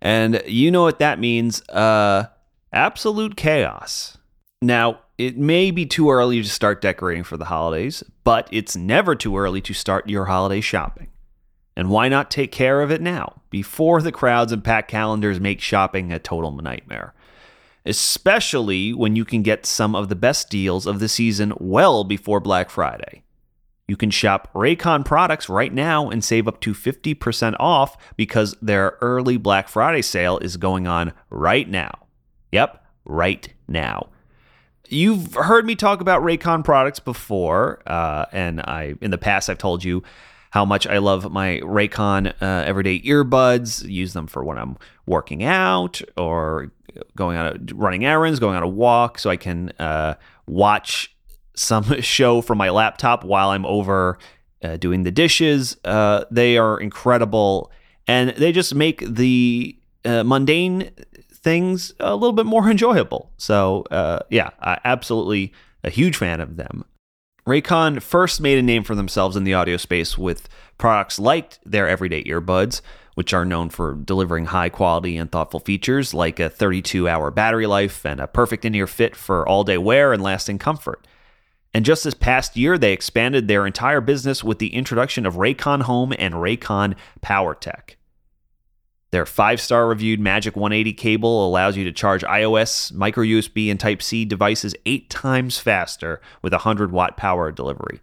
And 0.00 0.42
you 0.46 0.72
know 0.72 0.82
what 0.82 0.98
that 0.98 1.20
means 1.20 1.62
uh, 1.68 2.26
absolute 2.72 3.36
chaos. 3.36 4.18
Now, 4.60 5.00
it 5.16 5.36
may 5.36 5.70
be 5.70 5.86
too 5.86 6.10
early 6.10 6.42
to 6.42 6.48
start 6.48 6.80
decorating 6.80 7.22
for 7.22 7.36
the 7.36 7.44
holidays, 7.44 8.02
but 8.24 8.48
it's 8.50 8.76
never 8.76 9.14
too 9.14 9.38
early 9.38 9.60
to 9.62 9.74
start 9.74 10.08
your 10.08 10.24
holiday 10.24 10.60
shopping. 10.60 11.08
And 11.76 11.90
why 11.90 12.08
not 12.08 12.28
take 12.28 12.50
care 12.50 12.82
of 12.82 12.90
it 12.90 13.00
now, 13.00 13.42
before 13.50 14.02
the 14.02 14.10
crowds 14.10 14.50
and 14.50 14.64
packed 14.64 14.90
calendars 14.90 15.38
make 15.38 15.60
shopping 15.60 16.12
a 16.12 16.18
total 16.18 16.50
nightmare? 16.50 17.14
Especially 17.86 18.92
when 18.92 19.14
you 19.14 19.24
can 19.24 19.42
get 19.42 19.64
some 19.64 19.94
of 19.94 20.08
the 20.08 20.16
best 20.16 20.50
deals 20.50 20.86
of 20.86 20.98
the 20.98 21.08
season 21.08 21.52
well 21.58 22.02
before 22.02 22.40
Black 22.40 22.68
Friday. 22.68 23.22
You 23.88 23.96
can 23.96 24.10
shop 24.10 24.52
Raycon 24.52 25.04
products 25.04 25.48
right 25.48 25.72
now 25.72 26.10
and 26.10 26.22
save 26.22 26.46
up 26.46 26.60
to 26.60 26.74
50% 26.74 27.56
off 27.58 27.96
because 28.16 28.54
their 28.60 28.98
early 29.00 29.38
Black 29.38 29.66
Friday 29.66 30.02
sale 30.02 30.36
is 30.38 30.58
going 30.58 30.86
on 30.86 31.14
right 31.30 31.68
now. 31.68 32.06
Yep, 32.52 32.84
right 33.06 33.48
now. 33.66 34.10
You've 34.90 35.34
heard 35.34 35.64
me 35.64 35.74
talk 35.74 36.02
about 36.02 36.22
Raycon 36.22 36.64
products 36.64 37.00
before, 37.00 37.82
uh, 37.86 38.26
and 38.30 38.60
I 38.60 38.94
in 39.00 39.10
the 39.10 39.18
past 39.18 39.50
I've 39.50 39.58
told 39.58 39.84
you 39.84 40.02
how 40.50 40.64
much 40.64 40.86
I 40.86 40.98
love 40.98 41.30
my 41.30 41.60
Raycon 41.62 42.34
uh, 42.40 42.64
everyday 42.66 43.00
earbuds. 43.00 43.86
Use 43.88 44.12
them 44.12 44.26
for 44.26 44.44
when 44.44 44.58
I'm 44.58 44.76
working 45.06 45.44
out 45.44 46.00
or 46.16 46.72
going 47.16 47.36
on 47.36 47.46
a, 47.46 47.74
running 47.74 48.04
errands, 48.04 48.38
going 48.38 48.56
on 48.56 48.62
a 48.62 48.68
walk, 48.68 49.18
so 49.18 49.28
I 49.30 49.36
can 49.36 49.72
uh, 49.78 50.14
watch 50.46 51.14
some 51.58 52.00
show 52.00 52.40
from 52.40 52.58
my 52.58 52.70
laptop 52.70 53.24
while 53.24 53.50
I'm 53.50 53.66
over 53.66 54.18
uh, 54.62 54.76
doing 54.76 55.02
the 55.02 55.10
dishes. 55.10 55.76
Uh, 55.84 56.24
they 56.30 56.58
are 56.58 56.80
incredible, 56.80 57.70
and 58.06 58.30
they 58.30 58.52
just 58.52 58.74
make 58.74 59.00
the 59.06 59.76
uh, 60.04 60.24
mundane 60.24 60.90
things 61.32 61.94
a 62.00 62.14
little 62.14 62.32
bit 62.32 62.46
more 62.46 62.70
enjoyable. 62.70 63.30
So, 63.36 63.84
uh, 63.90 64.20
yeah, 64.30 64.50
I 64.60 64.78
absolutely 64.84 65.52
a 65.84 65.90
huge 65.90 66.16
fan 66.16 66.40
of 66.40 66.56
them. 66.56 66.84
Raycon 67.46 68.02
first 68.02 68.42
made 68.42 68.58
a 68.58 68.62
name 68.62 68.84
for 68.84 68.94
themselves 68.94 69.34
in 69.34 69.44
the 69.44 69.54
audio 69.54 69.78
space 69.78 70.18
with 70.18 70.50
products 70.76 71.18
like 71.18 71.58
their 71.64 71.88
everyday 71.88 72.22
earbuds, 72.24 72.82
which 73.14 73.32
are 73.32 73.46
known 73.46 73.70
for 73.70 73.94
delivering 73.94 74.46
high 74.46 74.68
quality 74.68 75.16
and 75.16 75.32
thoughtful 75.32 75.58
features 75.58 76.12
like 76.12 76.38
a 76.38 76.50
32 76.50 77.08
hour 77.08 77.30
battery 77.30 77.66
life 77.66 78.04
and 78.04 78.20
a 78.20 78.26
perfect 78.26 78.66
in 78.66 78.74
ear 78.74 78.86
fit 78.86 79.16
for 79.16 79.48
all 79.48 79.64
day 79.64 79.78
wear 79.78 80.12
and 80.12 80.22
lasting 80.22 80.58
comfort. 80.58 81.06
And 81.74 81.84
just 81.84 82.04
this 82.04 82.14
past 82.14 82.56
year, 82.56 82.78
they 82.78 82.92
expanded 82.92 83.46
their 83.46 83.66
entire 83.66 84.00
business 84.00 84.42
with 84.42 84.58
the 84.58 84.74
introduction 84.74 85.26
of 85.26 85.34
Raycon 85.34 85.82
Home 85.82 86.14
and 86.18 86.34
Raycon 86.34 86.94
PowerTech. 87.22 87.96
Their 89.10 89.26
five 89.26 89.60
star 89.60 89.86
reviewed 89.88 90.20
Magic 90.20 90.54
180 90.54 90.92
cable 90.92 91.46
allows 91.46 91.76
you 91.76 91.84
to 91.84 91.92
charge 91.92 92.22
iOS, 92.22 92.92
micro 92.92 93.24
USB, 93.24 93.70
and 93.70 93.80
Type 93.80 94.02
C 94.02 94.24
devices 94.24 94.74
eight 94.84 95.08
times 95.08 95.58
faster 95.58 96.20
with 96.42 96.52
100 96.52 96.92
watt 96.92 97.16
power 97.16 97.50
delivery. 97.50 98.00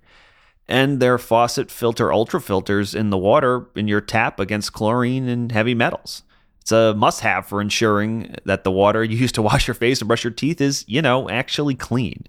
And 0.67 0.99
their 0.99 1.19
faucet 1.19 1.69
filter 1.69 2.11
ultra 2.11 2.41
filters 2.41 2.95
in 2.95 3.11
the 3.11 3.19
water 3.19 3.67
in 3.75 3.87
your 3.87 4.01
tap 4.01 4.39
against 4.39 4.73
chlorine 4.73 5.27
and 5.27 5.51
heavy 5.51 5.75
metals. 5.75 6.23
It's 6.61 6.71
a 6.71 6.95
must 6.95 7.21
have 7.21 7.45
for 7.45 7.61
ensuring 7.61 8.35
that 8.45 8.63
the 8.63 8.71
water 8.71 9.03
you 9.03 9.15
use 9.15 9.31
to 9.33 9.43
wash 9.43 9.67
your 9.67 9.75
face 9.75 10.01
and 10.01 10.07
brush 10.07 10.23
your 10.23 10.33
teeth 10.33 10.59
is, 10.59 10.83
you 10.87 11.03
know, 11.03 11.29
actually 11.29 11.75
clean. 11.75 12.25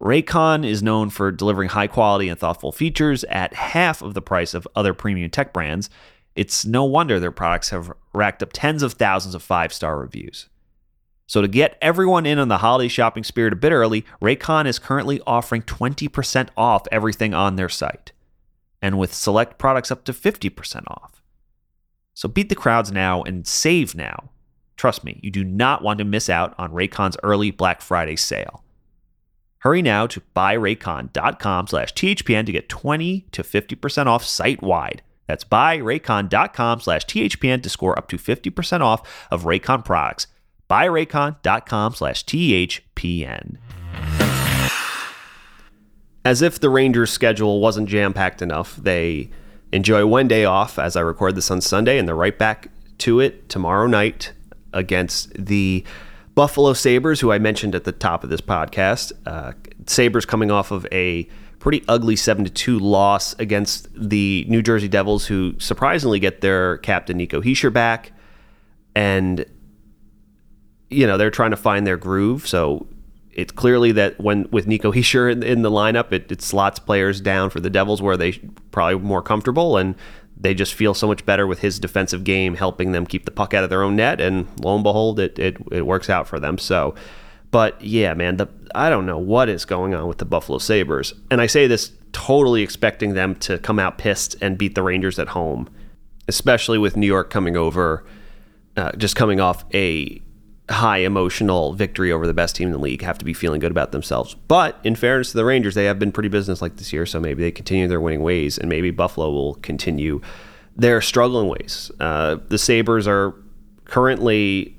Raycon 0.00 0.66
is 0.66 0.82
known 0.82 1.10
for 1.10 1.30
delivering 1.30 1.70
high 1.70 1.86
quality 1.86 2.28
and 2.28 2.38
thoughtful 2.38 2.72
features 2.72 3.24
at 3.24 3.52
half 3.54 4.00
of 4.00 4.14
the 4.14 4.22
price 4.22 4.54
of 4.54 4.66
other 4.74 4.94
premium 4.94 5.30
tech 5.30 5.52
brands 5.52 5.90
it's 6.34 6.64
no 6.64 6.84
wonder 6.84 7.18
their 7.18 7.30
products 7.30 7.70
have 7.70 7.92
racked 8.12 8.42
up 8.42 8.50
tens 8.52 8.82
of 8.82 8.94
thousands 8.94 9.34
of 9.34 9.42
five 9.42 9.72
star 9.72 9.98
reviews. 9.98 10.48
So, 11.26 11.42
to 11.42 11.48
get 11.48 11.78
everyone 11.80 12.26
in 12.26 12.38
on 12.38 12.48
the 12.48 12.58
holiday 12.58 12.88
shopping 12.88 13.24
spirit 13.24 13.52
a 13.52 13.56
bit 13.56 13.72
early, 13.72 14.04
Raycon 14.20 14.66
is 14.66 14.78
currently 14.78 15.20
offering 15.26 15.62
20% 15.62 16.48
off 16.56 16.86
everything 16.90 17.34
on 17.34 17.54
their 17.54 17.68
site, 17.68 18.12
and 18.82 18.98
with 18.98 19.14
select 19.14 19.58
products 19.58 19.92
up 19.92 20.04
to 20.04 20.12
50% 20.12 20.82
off. 20.88 21.22
So, 22.14 22.28
beat 22.28 22.48
the 22.48 22.54
crowds 22.54 22.90
now 22.90 23.22
and 23.22 23.46
save 23.46 23.94
now. 23.94 24.30
Trust 24.76 25.04
me, 25.04 25.20
you 25.22 25.30
do 25.30 25.44
not 25.44 25.82
want 25.82 25.98
to 25.98 26.04
miss 26.04 26.28
out 26.28 26.54
on 26.58 26.72
Raycon's 26.72 27.16
early 27.22 27.50
Black 27.50 27.80
Friday 27.80 28.16
sale. 28.16 28.64
Hurry 29.60 29.82
now 29.82 30.06
to 30.08 30.20
buyraycon.com 30.36 31.66
slash 31.68 31.94
THPN 31.94 32.46
to 32.46 32.52
get 32.52 32.68
20 32.68 33.26
to 33.32 33.42
50% 33.42 34.06
off 34.06 34.24
site 34.24 34.62
wide 34.62 35.02
that's 35.30 35.44
buyraycon.com 35.44 36.80
slash 36.80 37.06
THPN 37.06 37.62
to 37.62 37.68
score 37.68 37.96
up 37.96 38.08
to 38.08 38.16
50% 38.16 38.80
off 38.80 39.28
of 39.30 39.44
Raycon 39.44 39.84
products. 39.84 40.26
Buyraycon.com 40.68 41.94
slash 41.94 42.24
THPN. 42.24 43.58
As 46.24 46.42
if 46.42 46.58
the 46.58 46.68
Rangers' 46.68 47.10
schedule 47.10 47.60
wasn't 47.60 47.88
jam 47.88 48.12
packed 48.12 48.42
enough, 48.42 48.74
they 48.74 49.30
enjoy 49.72 50.04
one 50.04 50.26
day 50.26 50.44
off 50.44 50.80
as 50.80 50.96
I 50.96 51.00
record 51.00 51.36
this 51.36 51.50
on 51.50 51.60
Sunday, 51.60 51.96
and 51.96 52.08
they're 52.08 52.16
right 52.16 52.36
back 52.36 52.68
to 52.98 53.20
it 53.20 53.48
tomorrow 53.48 53.86
night 53.86 54.32
against 54.72 55.32
the 55.32 55.84
Buffalo 56.40 56.72
Sabres, 56.72 57.20
who 57.20 57.30
I 57.30 57.38
mentioned 57.38 57.74
at 57.74 57.84
the 57.84 57.92
top 57.92 58.24
of 58.24 58.30
this 58.30 58.40
podcast. 58.40 59.12
Uh, 59.26 59.52
Sabres 59.84 60.24
coming 60.24 60.50
off 60.50 60.70
of 60.70 60.86
a 60.90 61.28
pretty 61.58 61.84
ugly 61.86 62.16
7 62.16 62.46
to 62.46 62.50
2 62.50 62.78
loss 62.78 63.38
against 63.38 63.88
the 63.94 64.46
New 64.48 64.62
Jersey 64.62 64.88
Devils, 64.88 65.26
who 65.26 65.54
surprisingly 65.58 66.18
get 66.18 66.40
their 66.40 66.78
captain 66.78 67.18
Nico 67.18 67.42
Hischier 67.42 67.70
back. 67.70 68.12
And, 68.94 69.44
you 70.88 71.06
know, 71.06 71.18
they're 71.18 71.30
trying 71.30 71.50
to 71.50 71.58
find 71.58 71.86
their 71.86 71.98
groove. 71.98 72.48
So 72.48 72.86
it's 73.32 73.52
clearly 73.52 73.92
that 73.92 74.18
when 74.18 74.48
with 74.50 74.66
Nico 74.66 74.90
Hischier 74.94 75.30
in, 75.30 75.42
in 75.42 75.60
the 75.60 75.70
lineup, 75.70 76.10
it, 76.10 76.32
it, 76.32 76.40
slots 76.40 76.78
players 76.78 77.20
down 77.20 77.50
for 77.50 77.60
the 77.60 77.68
Devils 77.68 78.00
where 78.00 78.16
they 78.16 78.32
probably 78.70 78.98
more 78.98 79.20
comfortable. 79.20 79.76
And 79.76 79.94
they 80.40 80.54
just 80.54 80.74
feel 80.74 80.94
so 80.94 81.06
much 81.06 81.26
better 81.26 81.46
with 81.46 81.60
his 81.60 81.78
defensive 81.78 82.24
game 82.24 82.54
helping 82.54 82.92
them 82.92 83.06
keep 83.06 83.26
the 83.26 83.30
puck 83.30 83.52
out 83.52 83.62
of 83.62 83.70
their 83.70 83.82
own 83.82 83.96
net. 83.96 84.20
And 84.20 84.48
lo 84.60 84.74
and 84.74 84.82
behold, 84.82 85.20
it, 85.20 85.38
it, 85.38 85.56
it 85.70 85.86
works 85.86 86.08
out 86.08 86.26
for 86.26 86.40
them. 86.40 86.56
So, 86.56 86.94
but 87.50 87.80
yeah, 87.82 88.14
man, 88.14 88.36
the 88.38 88.48
I 88.74 88.88
don't 88.88 89.06
know 89.06 89.18
what 89.18 89.48
is 89.48 89.64
going 89.64 89.94
on 89.94 90.06
with 90.06 90.18
the 90.18 90.24
Buffalo 90.24 90.58
Sabres. 90.58 91.12
And 91.30 91.40
I 91.40 91.46
say 91.46 91.66
this 91.66 91.92
totally 92.12 92.62
expecting 92.62 93.14
them 93.14 93.34
to 93.36 93.58
come 93.58 93.78
out 93.78 93.98
pissed 93.98 94.36
and 94.40 94.56
beat 94.56 94.74
the 94.74 94.82
Rangers 94.82 95.18
at 95.18 95.28
home, 95.28 95.68
especially 96.28 96.78
with 96.78 96.96
New 96.96 97.06
York 97.06 97.30
coming 97.30 97.56
over, 97.56 98.04
uh, 98.76 98.92
just 98.92 99.16
coming 99.16 99.40
off 99.40 99.64
a 99.74 100.22
high 100.70 100.98
emotional 100.98 101.72
victory 101.72 102.12
over 102.12 102.26
the 102.26 102.34
best 102.34 102.56
team 102.56 102.68
in 102.68 102.72
the 102.72 102.78
league, 102.78 103.02
have 103.02 103.18
to 103.18 103.24
be 103.24 103.34
feeling 103.34 103.60
good 103.60 103.72
about 103.72 103.92
themselves. 103.92 104.34
But 104.48 104.78
in 104.84 104.94
fairness 104.94 105.32
to 105.32 105.36
the 105.36 105.44
Rangers, 105.44 105.74
they 105.74 105.84
have 105.86 105.98
been 105.98 106.12
pretty 106.12 106.28
businesslike 106.28 106.76
this 106.76 106.92
year, 106.92 107.06
so 107.06 107.18
maybe 107.18 107.42
they 107.42 107.50
continue 107.50 107.88
their 107.88 108.00
winning 108.00 108.22
ways, 108.22 108.56
and 108.56 108.68
maybe 108.68 108.90
Buffalo 108.90 109.30
will 109.30 109.54
continue 109.56 110.20
their 110.76 111.00
struggling 111.00 111.48
ways. 111.48 111.90
Uh, 111.98 112.36
the 112.48 112.58
Sabres 112.58 113.08
are 113.08 113.34
currently, 113.84 114.76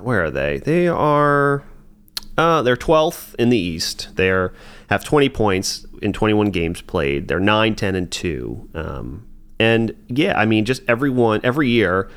where 0.00 0.24
are 0.24 0.30
they? 0.30 0.58
They 0.58 0.88
are 0.88 1.64
uh, 2.36 2.62
they're 2.62 2.76
12th 2.76 3.34
in 3.36 3.50
the 3.50 3.58
East. 3.58 4.08
They 4.16 4.30
are, 4.30 4.54
have 4.88 5.04
20 5.04 5.28
points 5.28 5.86
in 6.00 6.12
21 6.12 6.50
games 6.50 6.80
played. 6.80 7.28
They're 7.28 7.40
9, 7.40 7.74
10, 7.74 7.94
and 7.94 8.10
2. 8.10 8.70
Um, 8.74 9.26
and 9.58 9.94
yeah, 10.08 10.38
I 10.38 10.46
mean, 10.46 10.64
just 10.64 10.82
everyone, 10.88 11.40
every 11.44 11.68
year, 11.68 12.10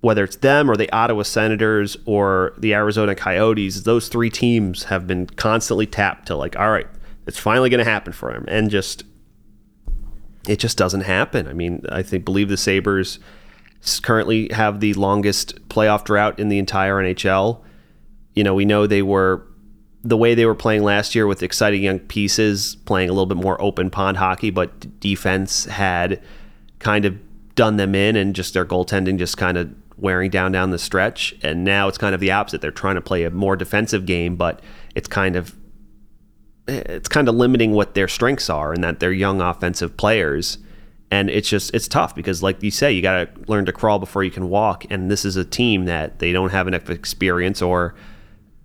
whether 0.00 0.24
it's 0.24 0.36
them 0.36 0.70
or 0.70 0.76
the 0.76 0.90
Ottawa 0.90 1.22
Senators 1.22 1.96
or 2.04 2.54
the 2.58 2.74
Arizona 2.74 3.14
Coyotes, 3.14 3.82
those 3.82 4.08
three 4.08 4.30
teams 4.30 4.84
have 4.84 5.06
been 5.06 5.26
constantly 5.26 5.86
tapped 5.86 6.26
to 6.26 6.36
like, 6.36 6.56
all 6.56 6.70
right, 6.70 6.86
it's 7.26 7.38
finally 7.38 7.70
going 7.70 7.84
to 7.84 7.90
happen 7.90 8.12
for 8.12 8.32
them. 8.32 8.44
And 8.46 8.70
just, 8.70 9.04
it 10.46 10.58
just 10.58 10.76
doesn't 10.78 11.00
happen. 11.02 11.48
I 11.48 11.52
mean, 11.54 11.82
I 11.90 12.02
think, 12.02 12.24
believe 12.24 12.48
the 12.48 12.56
Sabres 12.56 13.18
currently 14.02 14.48
have 14.52 14.80
the 14.80 14.94
longest 14.94 15.68
playoff 15.68 16.04
drought 16.04 16.38
in 16.38 16.48
the 16.48 16.58
entire 16.58 16.96
NHL 16.96 17.62
you 18.36 18.44
know, 18.44 18.54
we 18.54 18.64
know 18.64 18.86
they 18.86 19.02
were 19.02 19.44
the 20.04 20.16
way 20.16 20.34
they 20.34 20.46
were 20.46 20.54
playing 20.54 20.84
last 20.84 21.16
year 21.16 21.26
with 21.26 21.42
exciting 21.42 21.82
young 21.82 21.98
pieces, 21.98 22.76
playing 22.84 23.08
a 23.08 23.12
little 23.12 23.26
bit 23.26 23.38
more 23.38 23.60
open 23.60 23.90
pond 23.90 24.18
hockey, 24.18 24.50
but 24.50 25.00
defense 25.00 25.64
had 25.64 26.22
kind 26.78 27.04
of 27.04 27.18
done 27.56 27.76
them 27.78 27.94
in 27.94 28.14
and 28.14 28.36
just 28.36 28.54
their 28.54 28.64
goaltending 28.64 29.18
just 29.18 29.36
kind 29.36 29.56
of 29.56 29.74
wearing 29.98 30.30
down 30.30 30.52
down 30.52 30.70
the 30.70 30.78
stretch. 30.78 31.34
And 31.42 31.64
now 31.64 31.88
it's 31.88 31.98
kind 31.98 32.14
of 32.14 32.20
the 32.20 32.30
opposite. 32.30 32.60
They're 32.60 32.70
trying 32.70 32.96
to 32.96 33.00
play 33.00 33.24
a 33.24 33.30
more 33.30 33.56
defensive 33.56 34.06
game, 34.06 34.36
but 34.36 34.60
it's 34.94 35.08
kind 35.08 35.36
of 35.36 35.56
it's 36.68 37.08
kind 37.08 37.28
of 37.28 37.34
limiting 37.36 37.72
what 37.72 37.94
their 37.94 38.08
strengths 38.08 38.50
are 38.50 38.72
and 38.72 38.82
that 38.82 38.98
they're 38.98 39.12
young 39.12 39.40
offensive 39.40 39.96
players. 39.96 40.58
And 41.10 41.30
it's 41.30 41.48
just 41.48 41.72
it's 41.74 41.86
tough 41.86 42.14
because 42.14 42.42
like 42.42 42.62
you 42.62 42.70
say 42.70 42.92
you 42.92 43.00
got 43.00 43.34
to 43.34 43.40
learn 43.50 43.66
to 43.66 43.72
crawl 43.72 43.98
before 43.98 44.24
you 44.24 44.30
can 44.30 44.48
walk. 44.48 44.84
And 44.90 45.10
this 45.10 45.24
is 45.24 45.36
a 45.36 45.44
team 45.44 45.84
that 45.84 46.18
they 46.18 46.32
don't 46.32 46.50
have 46.50 46.66
enough 46.66 46.90
experience 46.90 47.62
or 47.62 47.94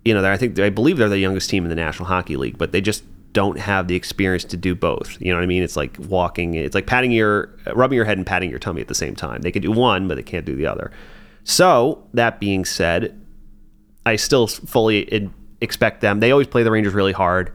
you 0.04 0.12
know 0.12 0.28
i 0.28 0.36
think 0.36 0.58
i 0.58 0.68
believe 0.68 0.96
they're 0.96 1.08
the 1.08 1.16
youngest 1.16 1.48
team 1.48 1.62
in 1.62 1.68
the 1.68 1.76
national 1.76 2.08
hockey 2.08 2.34
league 2.34 2.58
but 2.58 2.72
they 2.72 2.80
just 2.80 3.04
don't 3.32 3.56
have 3.58 3.86
the 3.88 3.94
experience 3.94 4.44
to 4.44 4.56
do 4.56 4.74
both. 4.74 5.16
You 5.20 5.30
know 5.30 5.38
what 5.38 5.44
i 5.44 5.46
mean? 5.46 5.62
It's 5.62 5.76
like 5.76 5.96
walking 5.98 6.54
it's 6.54 6.74
like 6.74 6.86
patting 6.86 7.12
your 7.12 7.50
rubbing 7.74 7.96
your 7.96 8.04
head 8.04 8.18
and 8.18 8.26
patting 8.26 8.50
your 8.50 8.58
tummy 8.58 8.80
at 8.80 8.88
the 8.88 8.94
same 8.94 9.14
time. 9.14 9.42
They 9.42 9.52
can 9.52 9.62
do 9.62 9.70
one 9.70 10.08
but 10.08 10.16
they 10.16 10.22
can't 10.22 10.44
do 10.44 10.56
the 10.56 10.66
other 10.66 10.90
so 11.44 12.06
that 12.14 12.40
being 12.40 12.64
said 12.64 13.18
i 14.06 14.16
still 14.16 14.46
fully 14.46 15.30
expect 15.60 16.00
them 16.00 16.20
they 16.20 16.30
always 16.30 16.46
play 16.46 16.62
the 16.62 16.70
rangers 16.70 16.94
really 16.94 17.12
hard 17.12 17.52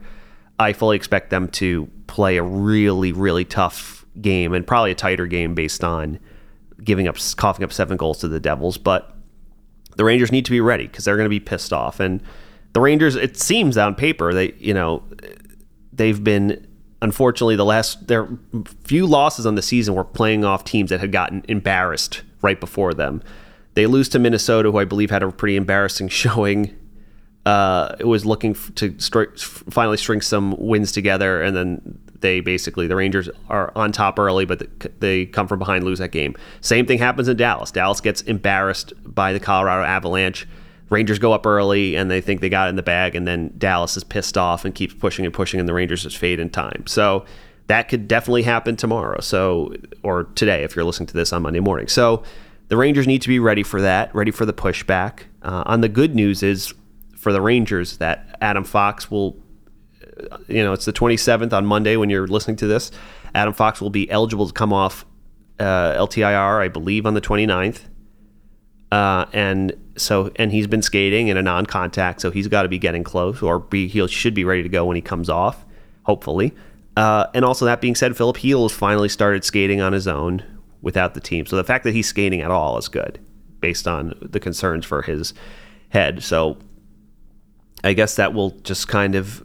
i 0.58 0.72
fully 0.72 0.96
expect 0.96 1.30
them 1.30 1.48
to 1.48 1.88
play 2.06 2.36
a 2.36 2.42
really 2.42 3.12
really 3.12 3.44
tough 3.44 3.98
game 4.20 4.52
and 4.52 4.66
probably 4.66 4.90
a 4.90 4.94
tighter 4.94 5.26
game 5.26 5.54
based 5.54 5.84
on 5.84 6.18
giving 6.82 7.08
up, 7.08 7.16
coughing 7.36 7.64
up 7.64 7.72
seven 7.72 7.96
goals 7.96 8.18
to 8.18 8.28
the 8.28 8.40
Devils. 8.40 8.78
But 8.78 9.14
the 9.96 10.04
Rangers 10.04 10.32
need 10.32 10.44
to 10.44 10.50
be 10.50 10.60
ready 10.60 10.86
because 10.86 11.04
they're 11.04 11.16
going 11.16 11.26
to 11.26 11.30
be 11.30 11.40
pissed 11.40 11.72
off. 11.72 12.00
And 12.00 12.22
the 12.72 12.80
Rangers, 12.80 13.16
it 13.16 13.36
seems 13.36 13.76
on 13.76 13.94
paper, 13.94 14.32
they 14.32 14.52
you 14.58 14.74
know 14.74 15.02
they've 15.92 16.22
been 16.22 16.64
unfortunately 17.00 17.56
the 17.56 17.64
last 17.64 18.08
their 18.08 18.28
few 18.84 19.06
losses 19.06 19.46
on 19.46 19.54
the 19.54 19.62
season 19.62 19.94
were 19.94 20.04
playing 20.04 20.44
off 20.44 20.64
teams 20.64 20.90
that 20.90 21.00
had 21.00 21.12
gotten 21.12 21.44
embarrassed 21.48 22.22
right 22.42 22.60
before 22.60 22.94
them. 22.94 23.22
They 23.78 23.86
lose 23.86 24.08
to 24.08 24.18
Minnesota, 24.18 24.72
who 24.72 24.78
I 24.78 24.84
believe 24.84 25.12
had 25.12 25.22
a 25.22 25.30
pretty 25.30 25.54
embarrassing 25.54 26.08
showing. 26.22 26.76
Uh, 27.46 27.94
it 28.00 28.08
was 28.08 28.26
looking 28.26 28.54
to 28.74 28.90
stri- 28.94 29.38
finally 29.70 29.96
string 29.96 30.20
some 30.20 30.56
wins 30.58 30.90
together, 30.90 31.40
and 31.40 31.56
then 31.56 32.00
they 32.18 32.40
basically 32.40 32.88
the 32.88 32.96
Rangers 32.96 33.30
are 33.48 33.70
on 33.76 33.92
top 33.92 34.18
early, 34.18 34.44
but 34.46 34.66
they 35.00 35.26
come 35.26 35.46
from 35.46 35.60
behind, 35.60 35.84
lose 35.84 36.00
that 36.00 36.10
game. 36.10 36.34
Same 36.60 36.86
thing 36.86 36.98
happens 36.98 37.28
in 37.28 37.36
Dallas. 37.36 37.70
Dallas 37.70 38.00
gets 38.00 38.20
embarrassed 38.22 38.94
by 39.04 39.32
the 39.32 39.38
Colorado 39.38 39.84
Avalanche. 39.84 40.48
Rangers 40.90 41.20
go 41.20 41.32
up 41.32 41.46
early 41.46 41.94
and 41.94 42.10
they 42.10 42.20
think 42.20 42.40
they 42.40 42.48
got 42.48 42.66
it 42.66 42.70
in 42.70 42.76
the 42.76 42.82
bag, 42.82 43.14
and 43.14 43.28
then 43.28 43.54
Dallas 43.58 43.96
is 43.96 44.02
pissed 44.02 44.36
off 44.36 44.64
and 44.64 44.74
keeps 44.74 44.94
pushing 44.94 45.24
and 45.24 45.32
pushing, 45.32 45.60
and 45.60 45.68
the 45.68 45.74
Rangers 45.74 46.02
just 46.02 46.18
fade 46.18 46.40
in 46.40 46.50
time. 46.50 46.84
So 46.88 47.26
that 47.68 47.88
could 47.88 48.08
definitely 48.08 48.42
happen 48.42 48.74
tomorrow. 48.74 49.20
So 49.20 49.72
or 50.02 50.24
today 50.34 50.64
if 50.64 50.74
you're 50.74 50.84
listening 50.84 51.06
to 51.06 51.14
this 51.14 51.32
on 51.32 51.42
Monday 51.42 51.60
morning. 51.60 51.86
So 51.86 52.24
the 52.68 52.76
Rangers 52.76 53.06
need 53.06 53.22
to 53.22 53.28
be 53.28 53.38
ready 53.38 53.62
for 53.62 53.80
that, 53.80 54.14
ready 54.14 54.30
for 54.30 54.46
the 54.46 54.52
pushback. 54.52 55.20
Uh, 55.42 55.62
on 55.66 55.80
the 55.80 55.88
good 55.88 56.14
news 56.14 56.42
is 56.42 56.72
for 57.16 57.32
the 57.32 57.40
Rangers 57.40 57.96
that 57.98 58.38
Adam 58.40 58.64
Fox 58.64 59.10
will 59.10 59.36
you 60.48 60.62
know, 60.62 60.72
it's 60.72 60.84
the 60.84 60.92
27th 60.92 61.52
on 61.52 61.66
Monday 61.66 61.96
when 61.96 62.10
you're 62.10 62.26
listening 62.26 62.56
to 62.56 62.66
this. 62.66 62.90
Adam 63.34 63.52
Fox 63.52 63.80
will 63.80 63.90
be 63.90 64.10
eligible 64.10 64.46
to 64.46 64.52
come 64.52 64.72
off 64.72 65.04
uh, 65.58 65.92
LTIR, 65.94 66.62
I 66.62 66.68
believe, 66.68 67.06
on 67.06 67.14
the 67.14 67.20
29th. 67.20 67.82
Uh, 68.90 69.26
and 69.32 69.74
so, 69.96 70.30
and 70.36 70.50
he's 70.50 70.66
been 70.66 70.82
skating 70.82 71.28
in 71.28 71.36
a 71.36 71.42
non-contact, 71.42 72.20
so 72.20 72.30
he's 72.30 72.48
got 72.48 72.62
to 72.62 72.68
be 72.68 72.78
getting 72.78 73.04
close, 73.04 73.42
or 73.42 73.58
be 73.58 73.86
he 73.86 74.06
should 74.08 74.34
be 74.34 74.44
ready 74.44 74.62
to 74.62 74.68
go 74.68 74.84
when 74.86 74.96
he 74.96 75.02
comes 75.02 75.28
off, 75.28 75.66
hopefully. 76.04 76.54
Uh, 76.96 77.26
and 77.34 77.44
also, 77.44 77.64
that 77.64 77.80
being 77.80 77.94
said, 77.94 78.16
Filip 78.16 78.36
Chytil 78.36 78.62
has 78.62 78.72
finally 78.72 79.08
started 79.08 79.44
skating 79.44 79.80
on 79.80 79.92
his 79.92 80.08
own 80.08 80.42
without 80.82 81.14
the 81.14 81.20
team. 81.20 81.46
So 81.46 81.56
the 81.56 81.64
fact 81.64 81.84
that 81.84 81.92
he's 81.92 82.06
skating 82.06 82.40
at 82.40 82.50
all 82.50 82.78
is 82.78 82.88
good, 82.88 83.18
based 83.60 83.86
on 83.88 84.14
the 84.20 84.40
concerns 84.40 84.84
for 84.84 85.02
his 85.02 85.34
head. 85.90 86.22
So 86.22 86.58
I 87.84 87.92
guess 87.92 88.16
that 88.16 88.34
will 88.34 88.50
just 88.50 88.88
kind 88.88 89.14
of 89.14 89.44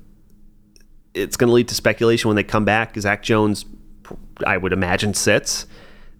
it's 1.13 1.37
going 1.37 1.47
to 1.47 1.53
lead 1.53 1.67
to 1.67 1.75
speculation 1.75 2.27
when 2.27 2.35
they 2.35 2.43
come 2.43 2.65
back. 2.65 2.97
Zach 2.99 3.21
Jones, 3.21 3.65
I 4.45 4.57
would 4.57 4.73
imagine, 4.73 5.13
sits, 5.13 5.67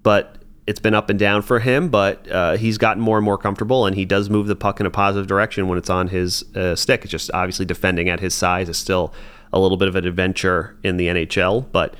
but 0.03 0.37
it's 0.67 0.79
been 0.79 0.93
up 0.93 1.09
and 1.09 1.17
down 1.17 1.41
for 1.41 1.59
him. 1.59 1.89
But 1.89 2.29
uh, 2.29 2.57
he's 2.57 2.77
gotten 2.77 3.01
more 3.01 3.17
and 3.17 3.25
more 3.25 3.37
comfortable, 3.37 3.85
and 3.85 3.95
he 3.95 4.05
does 4.05 4.29
move 4.29 4.47
the 4.47 4.55
puck 4.55 4.79
in 4.79 4.85
a 4.85 4.91
positive 4.91 5.27
direction 5.27 5.67
when 5.67 5.77
it's 5.77 5.89
on 5.89 6.09
his 6.09 6.43
uh, 6.55 6.75
stick. 6.75 7.01
It's 7.03 7.11
just 7.11 7.31
obviously 7.33 7.65
defending 7.65 8.09
at 8.09 8.19
his 8.19 8.33
size 8.33 8.69
is 8.69 8.77
still 8.77 9.13
a 9.51 9.59
little 9.59 9.77
bit 9.77 9.87
of 9.87 9.95
an 9.95 10.05
adventure 10.05 10.77
in 10.83 10.97
the 10.97 11.07
NHL, 11.07 11.71
but 11.71 11.95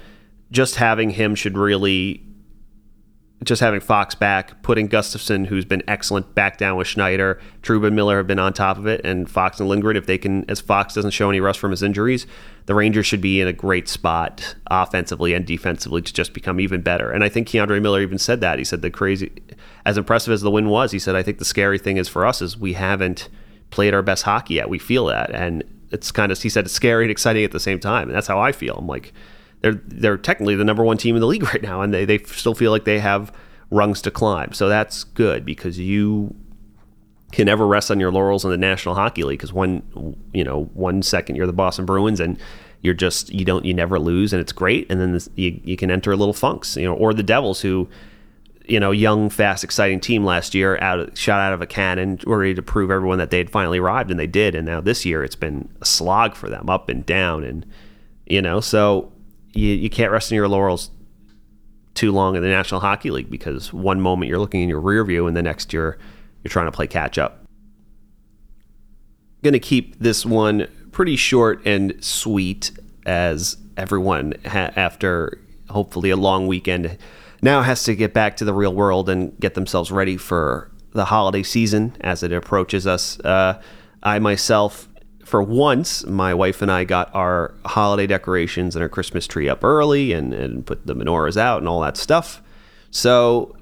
just 0.51 0.75
having 0.75 1.11
him 1.11 1.35
should 1.35 1.57
really 1.57 2.23
just 3.43 3.61
having 3.61 3.79
Fox 3.79 4.15
back, 4.15 4.61
putting 4.63 4.87
Gustafsson, 4.87 5.47
who's 5.47 5.65
been 5.65 5.83
excellent, 5.87 6.33
back 6.35 6.57
down 6.57 6.77
with 6.77 6.87
Schneider. 6.87 7.39
Trouba 7.61 7.87
and 7.87 7.95
Miller 7.95 8.17
have 8.17 8.27
been 8.27 8.39
on 8.39 8.53
top 8.53 8.77
of 8.77 8.87
it, 8.87 9.01
and 9.03 9.29
Fox 9.29 9.59
and 9.59 9.67
Lindgren, 9.67 9.97
if 9.97 10.05
they 10.05 10.17
can, 10.17 10.49
as 10.49 10.61
Fox 10.61 10.93
doesn't 10.93 11.11
show 11.11 11.29
any 11.29 11.39
rust 11.39 11.59
from 11.59 11.71
his 11.71 11.83
injuries, 11.83 12.27
the 12.65 12.75
Rangers 12.75 13.05
should 13.05 13.21
be 13.21 13.41
in 13.41 13.47
a 13.47 13.53
great 13.53 13.89
spot 13.89 14.55
offensively 14.67 15.33
and 15.33 15.45
defensively 15.45 16.01
to 16.01 16.13
just 16.13 16.33
become 16.33 16.59
even 16.59 16.81
better. 16.81 17.11
And 17.11 17.23
I 17.23 17.29
think 17.29 17.47
K'Andre 17.47 17.81
Miller 17.81 18.01
even 18.01 18.17
said 18.17 18.41
that. 18.41 18.59
He 18.59 18.65
said 18.65 18.81
the 18.81 18.89
crazy, 18.89 19.31
as 19.85 19.97
impressive 19.97 20.31
as 20.31 20.41
the 20.41 20.51
win 20.51 20.69
was, 20.69 20.91
he 20.91 20.99
said, 20.99 21.15
I 21.15 21.23
think 21.23 21.39
the 21.39 21.45
scary 21.45 21.77
thing 21.77 21.97
is 21.97 22.07
for 22.07 22.25
us 22.25 22.41
is 22.41 22.57
we 22.57 22.73
haven't 22.73 23.29
played 23.71 23.93
our 23.93 24.01
best 24.01 24.23
hockey 24.23 24.55
yet. 24.55 24.69
We 24.69 24.79
feel 24.79 25.07
that. 25.07 25.31
And 25.31 25.63
it's 25.91 26.11
kind 26.11 26.31
of, 26.31 26.41
he 26.41 26.49
said, 26.49 26.65
it's 26.65 26.73
scary 26.73 27.03
and 27.03 27.11
exciting 27.11 27.43
at 27.43 27.51
the 27.51 27.59
same 27.59 27.79
time. 27.79 28.07
And 28.07 28.15
that's 28.15 28.27
how 28.27 28.39
I 28.39 28.51
feel. 28.51 28.75
I'm 28.77 28.87
like, 28.87 29.13
they're 29.63 29.81
they're 29.87 30.17
technically 30.17 30.55
the 30.55 30.63
number 30.63 30.83
one 30.83 30.97
team 30.97 31.15
in 31.15 31.21
the 31.21 31.27
league 31.27 31.43
right 31.53 31.63
now, 31.63 31.81
and 31.81 31.93
they, 31.93 32.05
they 32.05 32.19
still 32.19 32.53
feel 32.53 32.71
like 32.71 32.83
they 32.83 32.99
have 32.99 33.33
rungs 33.71 34.01
to 34.03 34.11
climb. 34.11 34.53
So 34.53 34.69
that's 34.69 35.03
good 35.03 35.43
because 35.45 35.79
you 35.79 36.35
can 37.31 37.47
never 37.47 37.65
rest 37.65 37.89
on 37.89 37.99
your 37.99 38.11
laurels 38.11 38.45
in 38.45 38.51
the 38.51 38.57
National 38.57 38.93
Hockey 38.93 39.23
League 39.23 39.39
because 39.39 39.51
one 39.51 39.81
you 40.33 40.43
know 40.43 40.65
one 40.73 41.01
second 41.01 41.35
you're 41.35 41.47
the 41.47 41.53
Boston 41.53 41.85
Bruins 41.85 42.19
and 42.19 42.37
you're 42.81 42.93
just 42.93 43.33
you 43.33 43.43
don't 43.43 43.65
you 43.65 43.73
never 43.73 43.97
lose 43.97 44.33
and 44.33 44.39
it's 44.41 44.51
great, 44.51 44.85
and 44.91 45.01
then 45.01 45.13
this, 45.13 45.29
you 45.35 45.59
you 45.63 45.77
can 45.77 45.89
enter 45.89 46.11
a 46.11 46.17
little 46.17 46.33
funks, 46.33 46.75
you 46.75 46.85
know, 46.85 46.93
or 46.93 47.13
the 47.13 47.23
Devils 47.23 47.61
who 47.61 47.89
you 48.65 48.79
know, 48.79 48.91
young, 48.91 49.29
fast, 49.29 49.65
exciting 49.65 49.99
team 49.99 50.23
last 50.23 50.55
year, 50.55 50.77
out 50.79 51.17
shot 51.17 51.41
out 51.41 51.51
of 51.51 51.61
a 51.61 51.67
cannon, 51.67 52.17
ready 52.25 52.53
to 52.53 52.61
prove 52.61 52.91
everyone 52.91 53.17
that 53.17 53.29
they 53.29 53.37
had 53.37 53.49
finally 53.49 53.77
arrived, 53.77 54.09
and 54.09 54.17
they 54.17 54.25
did. 54.25 54.55
And 54.55 54.65
now 54.65 54.79
this 54.79 55.05
year, 55.05 55.21
it's 55.21 55.35
been 55.35 55.67
a 55.81 55.85
slog 55.85 56.33
for 56.33 56.49
them, 56.49 56.69
up 56.69 56.87
and 56.87 57.05
down, 57.05 57.43
and 57.43 57.65
you 58.25 58.41
know, 58.41 58.61
so 58.61 59.11
you, 59.53 59.69
you 59.73 59.89
can't 59.89 60.11
rest 60.11 60.31
in 60.31 60.35
your 60.35 60.47
laurels 60.47 60.91
too 61.93 62.11
long 62.11 62.35
in 62.35 62.41
the 62.41 62.49
National 62.49 62.81
Hockey 62.81 63.11
League 63.11 63.29
because 63.29 63.71
one 63.71 64.01
moment 64.01 64.29
you're 64.29 64.39
looking 64.39 64.61
in 64.61 64.69
your 64.69 64.79
rear 64.79 65.03
view 65.03 65.27
and 65.27 65.37
the 65.37 65.43
next 65.43 65.73
you're 65.73 65.97
you're 66.43 66.49
trying 66.49 66.65
to 66.65 66.71
play 66.71 66.87
catch 66.87 67.17
up. 67.17 67.45
Going 69.43 69.53
to 69.53 69.59
keep 69.59 69.99
this 69.99 70.25
one 70.25 70.67
pretty 70.91 71.15
short 71.15 71.65
and 71.65 72.03
sweet 72.03 72.71
as 73.05 73.57
everyone 73.77 74.33
ha- 74.45 74.71
after 74.75 75.39
hopefully 75.69 76.09
a 76.09 76.17
long 76.17 76.47
weekend 76.47 76.97
now 77.41 77.61
has 77.61 77.83
to 77.83 77.95
get 77.95 78.13
back 78.13 78.37
to 78.37 78.45
the 78.45 78.53
real 78.53 78.73
world 78.73 79.09
and 79.09 79.37
get 79.39 79.53
themselves 79.53 79.91
ready 79.91 80.17
for 80.17 80.71
the 80.91 81.05
holiday 81.05 81.43
season 81.43 81.95
as 82.01 82.23
it 82.23 82.31
approaches 82.31 82.85
us. 82.85 83.19
Uh, 83.21 83.61
I 84.01 84.19
myself 84.19 84.87
for 85.23 85.41
once, 85.41 86.05
my 86.05 86.33
wife 86.33 86.61
and 86.61 86.71
I 86.71 86.83
got 86.83 87.13
our 87.15 87.53
holiday 87.65 88.07
decorations 88.07 88.75
and 88.75 88.83
our 88.83 88.89
Christmas 88.89 89.27
tree 89.27 89.49
up 89.49 89.63
early 89.63 90.13
and, 90.13 90.33
and 90.33 90.65
put 90.65 90.85
the 90.85 90.95
menorahs 90.95 91.37
out 91.37 91.59
and 91.59 91.67
all 91.67 91.81
that 91.81 91.97
stuff. 91.97 92.41
So 92.91 93.55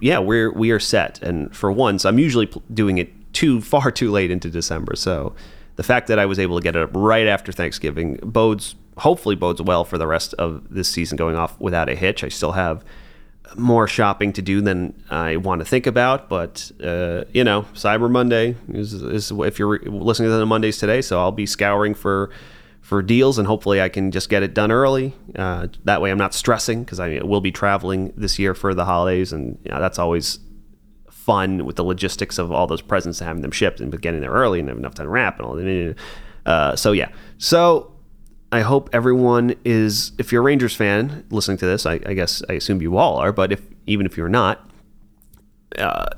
yeah, 0.00 0.18
we're 0.18 0.52
we 0.52 0.70
are 0.72 0.80
set. 0.80 1.22
And 1.22 1.54
for 1.54 1.70
once, 1.70 2.04
I'm 2.04 2.18
usually 2.18 2.50
doing 2.72 2.98
it 2.98 3.12
too 3.32 3.60
far 3.72 3.90
too 3.90 4.10
late 4.10 4.30
into 4.30 4.50
December. 4.50 4.96
So 4.96 5.34
the 5.76 5.82
fact 5.82 6.08
that 6.08 6.18
I 6.18 6.26
was 6.26 6.38
able 6.38 6.58
to 6.58 6.62
get 6.62 6.76
it 6.76 6.82
up 6.82 6.90
right 6.92 7.26
after 7.26 7.52
Thanksgiving 7.52 8.18
bodes 8.22 8.74
hopefully 8.98 9.34
bodes 9.34 9.62
well 9.62 9.84
for 9.84 9.96
the 9.96 10.06
rest 10.06 10.34
of 10.34 10.62
this 10.68 10.88
season 10.88 11.16
going 11.16 11.36
off 11.36 11.58
without 11.60 11.88
a 11.88 11.94
hitch. 11.94 12.22
I 12.22 12.28
still 12.28 12.52
have 12.52 12.84
more 13.56 13.86
shopping 13.86 14.32
to 14.34 14.42
do 14.42 14.60
than 14.60 15.02
I 15.10 15.36
want 15.36 15.60
to 15.60 15.64
think 15.64 15.86
about. 15.86 16.28
But 16.28 16.70
uh, 16.82 17.24
you 17.32 17.44
know, 17.44 17.62
Cyber 17.74 18.10
Monday 18.10 18.56
is, 18.68 18.92
is, 18.94 19.30
if 19.30 19.58
you're 19.58 19.78
listening 19.80 20.28
to 20.28 20.36
the 20.36 20.46
Mondays 20.46 20.78
today, 20.78 21.02
so 21.02 21.20
I'll 21.20 21.32
be 21.32 21.46
scouring 21.46 21.94
for 21.94 22.30
for 22.80 23.00
deals, 23.00 23.38
and 23.38 23.46
hopefully 23.46 23.80
I 23.80 23.88
can 23.88 24.10
just 24.10 24.28
get 24.28 24.42
it 24.42 24.54
done 24.54 24.72
early. 24.72 25.14
Uh, 25.36 25.68
that 25.84 26.02
way, 26.02 26.10
I'm 26.10 26.18
not 26.18 26.34
stressing 26.34 26.82
because 26.82 27.00
I 27.00 27.20
will 27.22 27.40
be 27.40 27.52
traveling 27.52 28.12
this 28.16 28.38
year 28.38 28.54
for 28.54 28.74
the 28.74 28.84
holidays, 28.84 29.32
and 29.32 29.58
you 29.64 29.70
know, 29.70 29.80
that's 29.80 29.98
always 29.98 30.38
fun 31.08 31.64
with 31.64 31.76
the 31.76 31.84
logistics 31.84 32.38
of 32.38 32.50
all 32.50 32.66
those 32.66 32.82
presents 32.82 33.20
and 33.20 33.28
having 33.28 33.42
them 33.42 33.52
shipped 33.52 33.80
and 33.80 33.98
getting 34.02 34.20
there 34.20 34.32
early 34.32 34.58
and 34.58 34.68
have 34.68 34.76
enough 34.76 34.94
time 34.94 35.06
to 35.06 35.10
wrap 35.10 35.38
and 35.38 35.46
all 35.46 35.54
that. 35.54 35.94
Uh, 36.44 36.74
so 36.74 36.90
yeah, 36.90 37.08
so 37.38 37.91
I 38.52 38.60
hope 38.60 38.90
everyone 38.92 39.54
is. 39.64 40.12
If 40.18 40.30
you're 40.30 40.42
a 40.42 40.44
Rangers 40.44 40.76
fan 40.76 41.24
listening 41.30 41.56
to 41.58 41.66
this, 41.66 41.86
I, 41.86 41.94
I 42.04 42.12
guess 42.12 42.42
I 42.50 42.52
assume 42.52 42.82
you 42.82 42.98
all 42.98 43.16
are. 43.16 43.32
But 43.32 43.50
if 43.50 43.62
even 43.86 44.04
if 44.04 44.18
you're 44.18 44.28
not, 44.28 44.70
uh, 45.78 46.10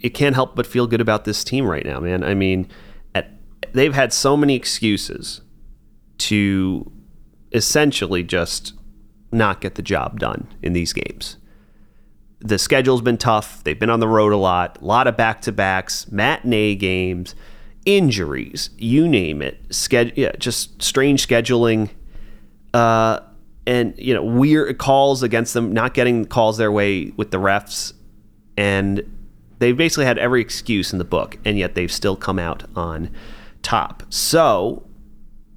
it 0.00 0.10
can't 0.10 0.34
help 0.34 0.56
but 0.56 0.66
feel 0.66 0.86
good 0.86 1.02
about 1.02 1.26
this 1.26 1.44
team 1.44 1.66
right 1.66 1.84
now, 1.84 2.00
man. 2.00 2.24
I 2.24 2.32
mean, 2.32 2.66
at, 3.14 3.30
they've 3.72 3.92
had 3.92 4.14
so 4.14 4.38
many 4.38 4.56
excuses 4.56 5.42
to 6.18 6.90
essentially 7.52 8.22
just 8.22 8.72
not 9.30 9.60
get 9.60 9.74
the 9.74 9.82
job 9.82 10.18
done 10.18 10.48
in 10.62 10.72
these 10.72 10.94
games. 10.94 11.36
The 12.40 12.58
schedule's 12.58 13.02
been 13.02 13.18
tough. 13.18 13.62
They've 13.64 13.78
been 13.78 13.90
on 13.90 14.00
the 14.00 14.08
road 14.08 14.32
a 14.32 14.36
lot, 14.36 14.80
a 14.80 14.84
lot 14.84 15.06
of 15.06 15.16
back 15.16 15.42
to 15.42 15.52
backs, 15.52 16.10
matinee 16.10 16.74
games 16.74 17.34
injuries, 17.84 18.70
you 18.78 19.08
name 19.08 19.42
it, 19.42 19.68
sched- 19.70 20.12
yeah, 20.16 20.32
just 20.38 20.82
strange 20.82 21.26
scheduling. 21.26 21.90
uh, 22.74 23.20
and 23.64 23.94
you 23.96 24.12
know 24.12 24.24
weird 24.24 24.78
calls 24.78 25.22
against 25.22 25.54
them, 25.54 25.72
not 25.72 25.94
getting 25.94 26.24
calls 26.24 26.56
their 26.58 26.72
way 26.72 27.12
with 27.16 27.30
the 27.30 27.36
refs, 27.36 27.92
and 28.56 29.02
they've 29.60 29.76
basically 29.76 30.04
had 30.04 30.18
every 30.18 30.40
excuse 30.40 30.92
in 30.92 30.98
the 30.98 31.04
book, 31.04 31.38
and 31.44 31.56
yet 31.56 31.76
they've 31.76 31.92
still 31.92 32.16
come 32.16 32.40
out 32.40 32.64
on 32.74 33.08
top. 33.62 34.02
So 34.10 34.84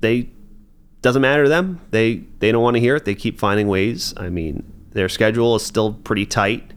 they 0.01 0.29
doesn't 1.01 1.21
matter 1.21 1.43
to 1.43 1.49
them. 1.49 1.81
They 1.89 2.17
they 2.39 2.51
don't 2.51 2.61
want 2.61 2.75
to 2.75 2.79
hear 2.79 2.95
it. 2.95 3.05
They 3.05 3.15
keep 3.15 3.39
finding 3.39 3.67
ways. 3.67 4.13
I 4.17 4.29
mean, 4.29 4.63
their 4.91 5.09
schedule 5.09 5.55
is 5.55 5.65
still 5.65 5.93
pretty 5.93 6.27
tight 6.27 6.73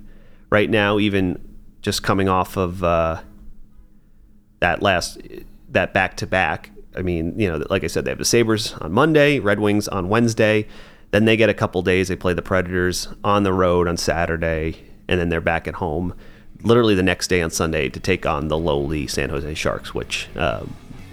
right 0.49 0.71
now, 0.71 0.99
even 0.99 1.39
just 1.83 2.03
coming 2.03 2.29
off 2.31 2.57
of 2.57 2.83
uh, 2.83 3.21
that 4.61 4.83
last 4.83 5.21
that 5.71 5.93
back 5.93 6.17
to 6.19 6.27
back. 6.27 6.71
I 6.97 7.03
mean, 7.03 7.39
you 7.39 7.49
know, 7.49 7.65
like 7.71 7.85
I 7.85 7.87
said, 7.87 8.05
they 8.05 8.11
have 8.11 8.19
the 8.19 8.25
Sabres 8.25 8.73
on 8.75 8.93
Monday, 8.93 9.39
Red 9.39 9.61
Wings 9.61 9.87
on 9.89 10.09
Wednesday. 10.09 10.67
Then 11.11 11.25
they 11.25 11.37
get 11.37 11.49
a 11.49 11.55
couple 11.55 11.81
days. 11.83 12.09
They 12.09 12.17
play 12.17 12.35
the 12.35 12.43
Predators 12.43 13.09
on 13.25 13.43
the 13.43 13.53
road 13.53 13.89
on 13.89 13.97
Saturday, 13.97 14.83
and 15.07 15.21
then 15.21 15.29
they're 15.29 15.41
back 15.41 15.69
at 15.69 15.75
home 15.75 16.15
literally 16.63 16.95
the 16.95 17.03
next 17.03 17.29
day 17.29 17.43
on 17.43 17.51
Sunday 17.51 17.89
to 17.89 18.01
take 18.01 18.27
on 18.27 18.49
the 18.49 18.59
lowly 18.59 19.07
San 19.07 19.31
Jose 19.31 19.55
Sharks, 19.55 19.95
which 19.95 20.29
uh, 20.37 20.65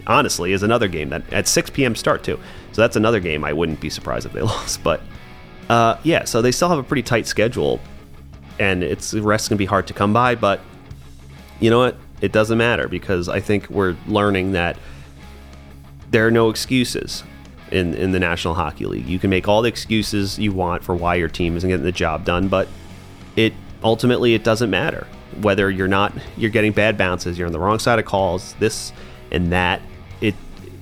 honestly 0.06 0.52
is 0.52 0.62
another 0.62 0.88
game 0.88 1.10
that 1.10 1.32
at 1.32 1.48
6 1.48 1.70
p.m. 1.70 1.94
start 1.94 2.22
too. 2.22 2.38
So 2.72 2.82
that's 2.82 2.96
another 2.96 3.20
game 3.20 3.44
I 3.44 3.52
wouldn't 3.52 3.80
be 3.80 3.90
surprised 3.90 4.26
if 4.26 4.32
they 4.32 4.40
lost. 4.42 4.82
But 4.82 5.00
uh, 5.68 5.98
yeah, 6.02 6.24
so 6.24 6.42
they 6.42 6.52
still 6.52 6.68
have 6.68 6.78
a 6.78 6.82
pretty 6.82 7.02
tight 7.02 7.26
schedule, 7.26 7.80
and 8.58 8.82
it's 8.82 9.10
the 9.10 9.22
rest 9.22 9.48
gonna 9.48 9.58
be 9.58 9.64
hard 9.64 9.86
to 9.88 9.94
come 9.94 10.12
by. 10.12 10.34
But 10.34 10.60
you 11.60 11.70
know 11.70 11.78
what? 11.78 11.96
It 12.20 12.32
doesn't 12.32 12.56
matter 12.56 12.88
because 12.88 13.28
I 13.28 13.40
think 13.40 13.68
we're 13.68 13.96
learning 14.06 14.52
that 14.52 14.78
there 16.10 16.26
are 16.26 16.30
no 16.30 16.50
excuses 16.50 17.24
in 17.70 17.94
in 17.94 18.12
the 18.12 18.20
National 18.20 18.54
Hockey 18.54 18.86
League. 18.86 19.06
You 19.06 19.18
can 19.18 19.30
make 19.30 19.48
all 19.48 19.62
the 19.62 19.68
excuses 19.68 20.38
you 20.38 20.52
want 20.52 20.82
for 20.82 20.94
why 20.94 21.16
your 21.16 21.28
team 21.28 21.56
isn't 21.56 21.68
getting 21.68 21.84
the 21.84 21.92
job 21.92 22.24
done, 22.24 22.48
but 22.48 22.68
it 23.34 23.52
ultimately 23.82 24.34
it 24.34 24.44
doesn't 24.44 24.70
matter 24.70 25.06
whether 25.40 25.70
you're 25.70 25.88
not 25.88 26.12
you're 26.36 26.50
getting 26.50 26.72
bad 26.72 26.96
bounces, 26.96 27.38
you're 27.38 27.46
on 27.46 27.52
the 27.52 27.58
wrong 27.58 27.78
side 27.78 27.98
of 27.98 28.04
calls, 28.04 28.54
this 28.58 28.92
and 29.30 29.52
that. 29.52 29.82
It, 30.20 30.34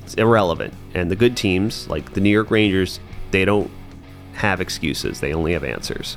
it's 0.02 0.14
irrelevant. 0.14 0.74
And 0.94 1.10
the 1.10 1.16
good 1.16 1.36
teams 1.36 1.88
like 1.88 2.12
the 2.12 2.20
New 2.20 2.30
York 2.30 2.50
Rangers, 2.50 3.00
they 3.30 3.44
don't 3.44 3.70
have 4.34 4.60
excuses. 4.60 5.20
They 5.20 5.32
only 5.32 5.52
have 5.52 5.64
answers. 5.64 6.16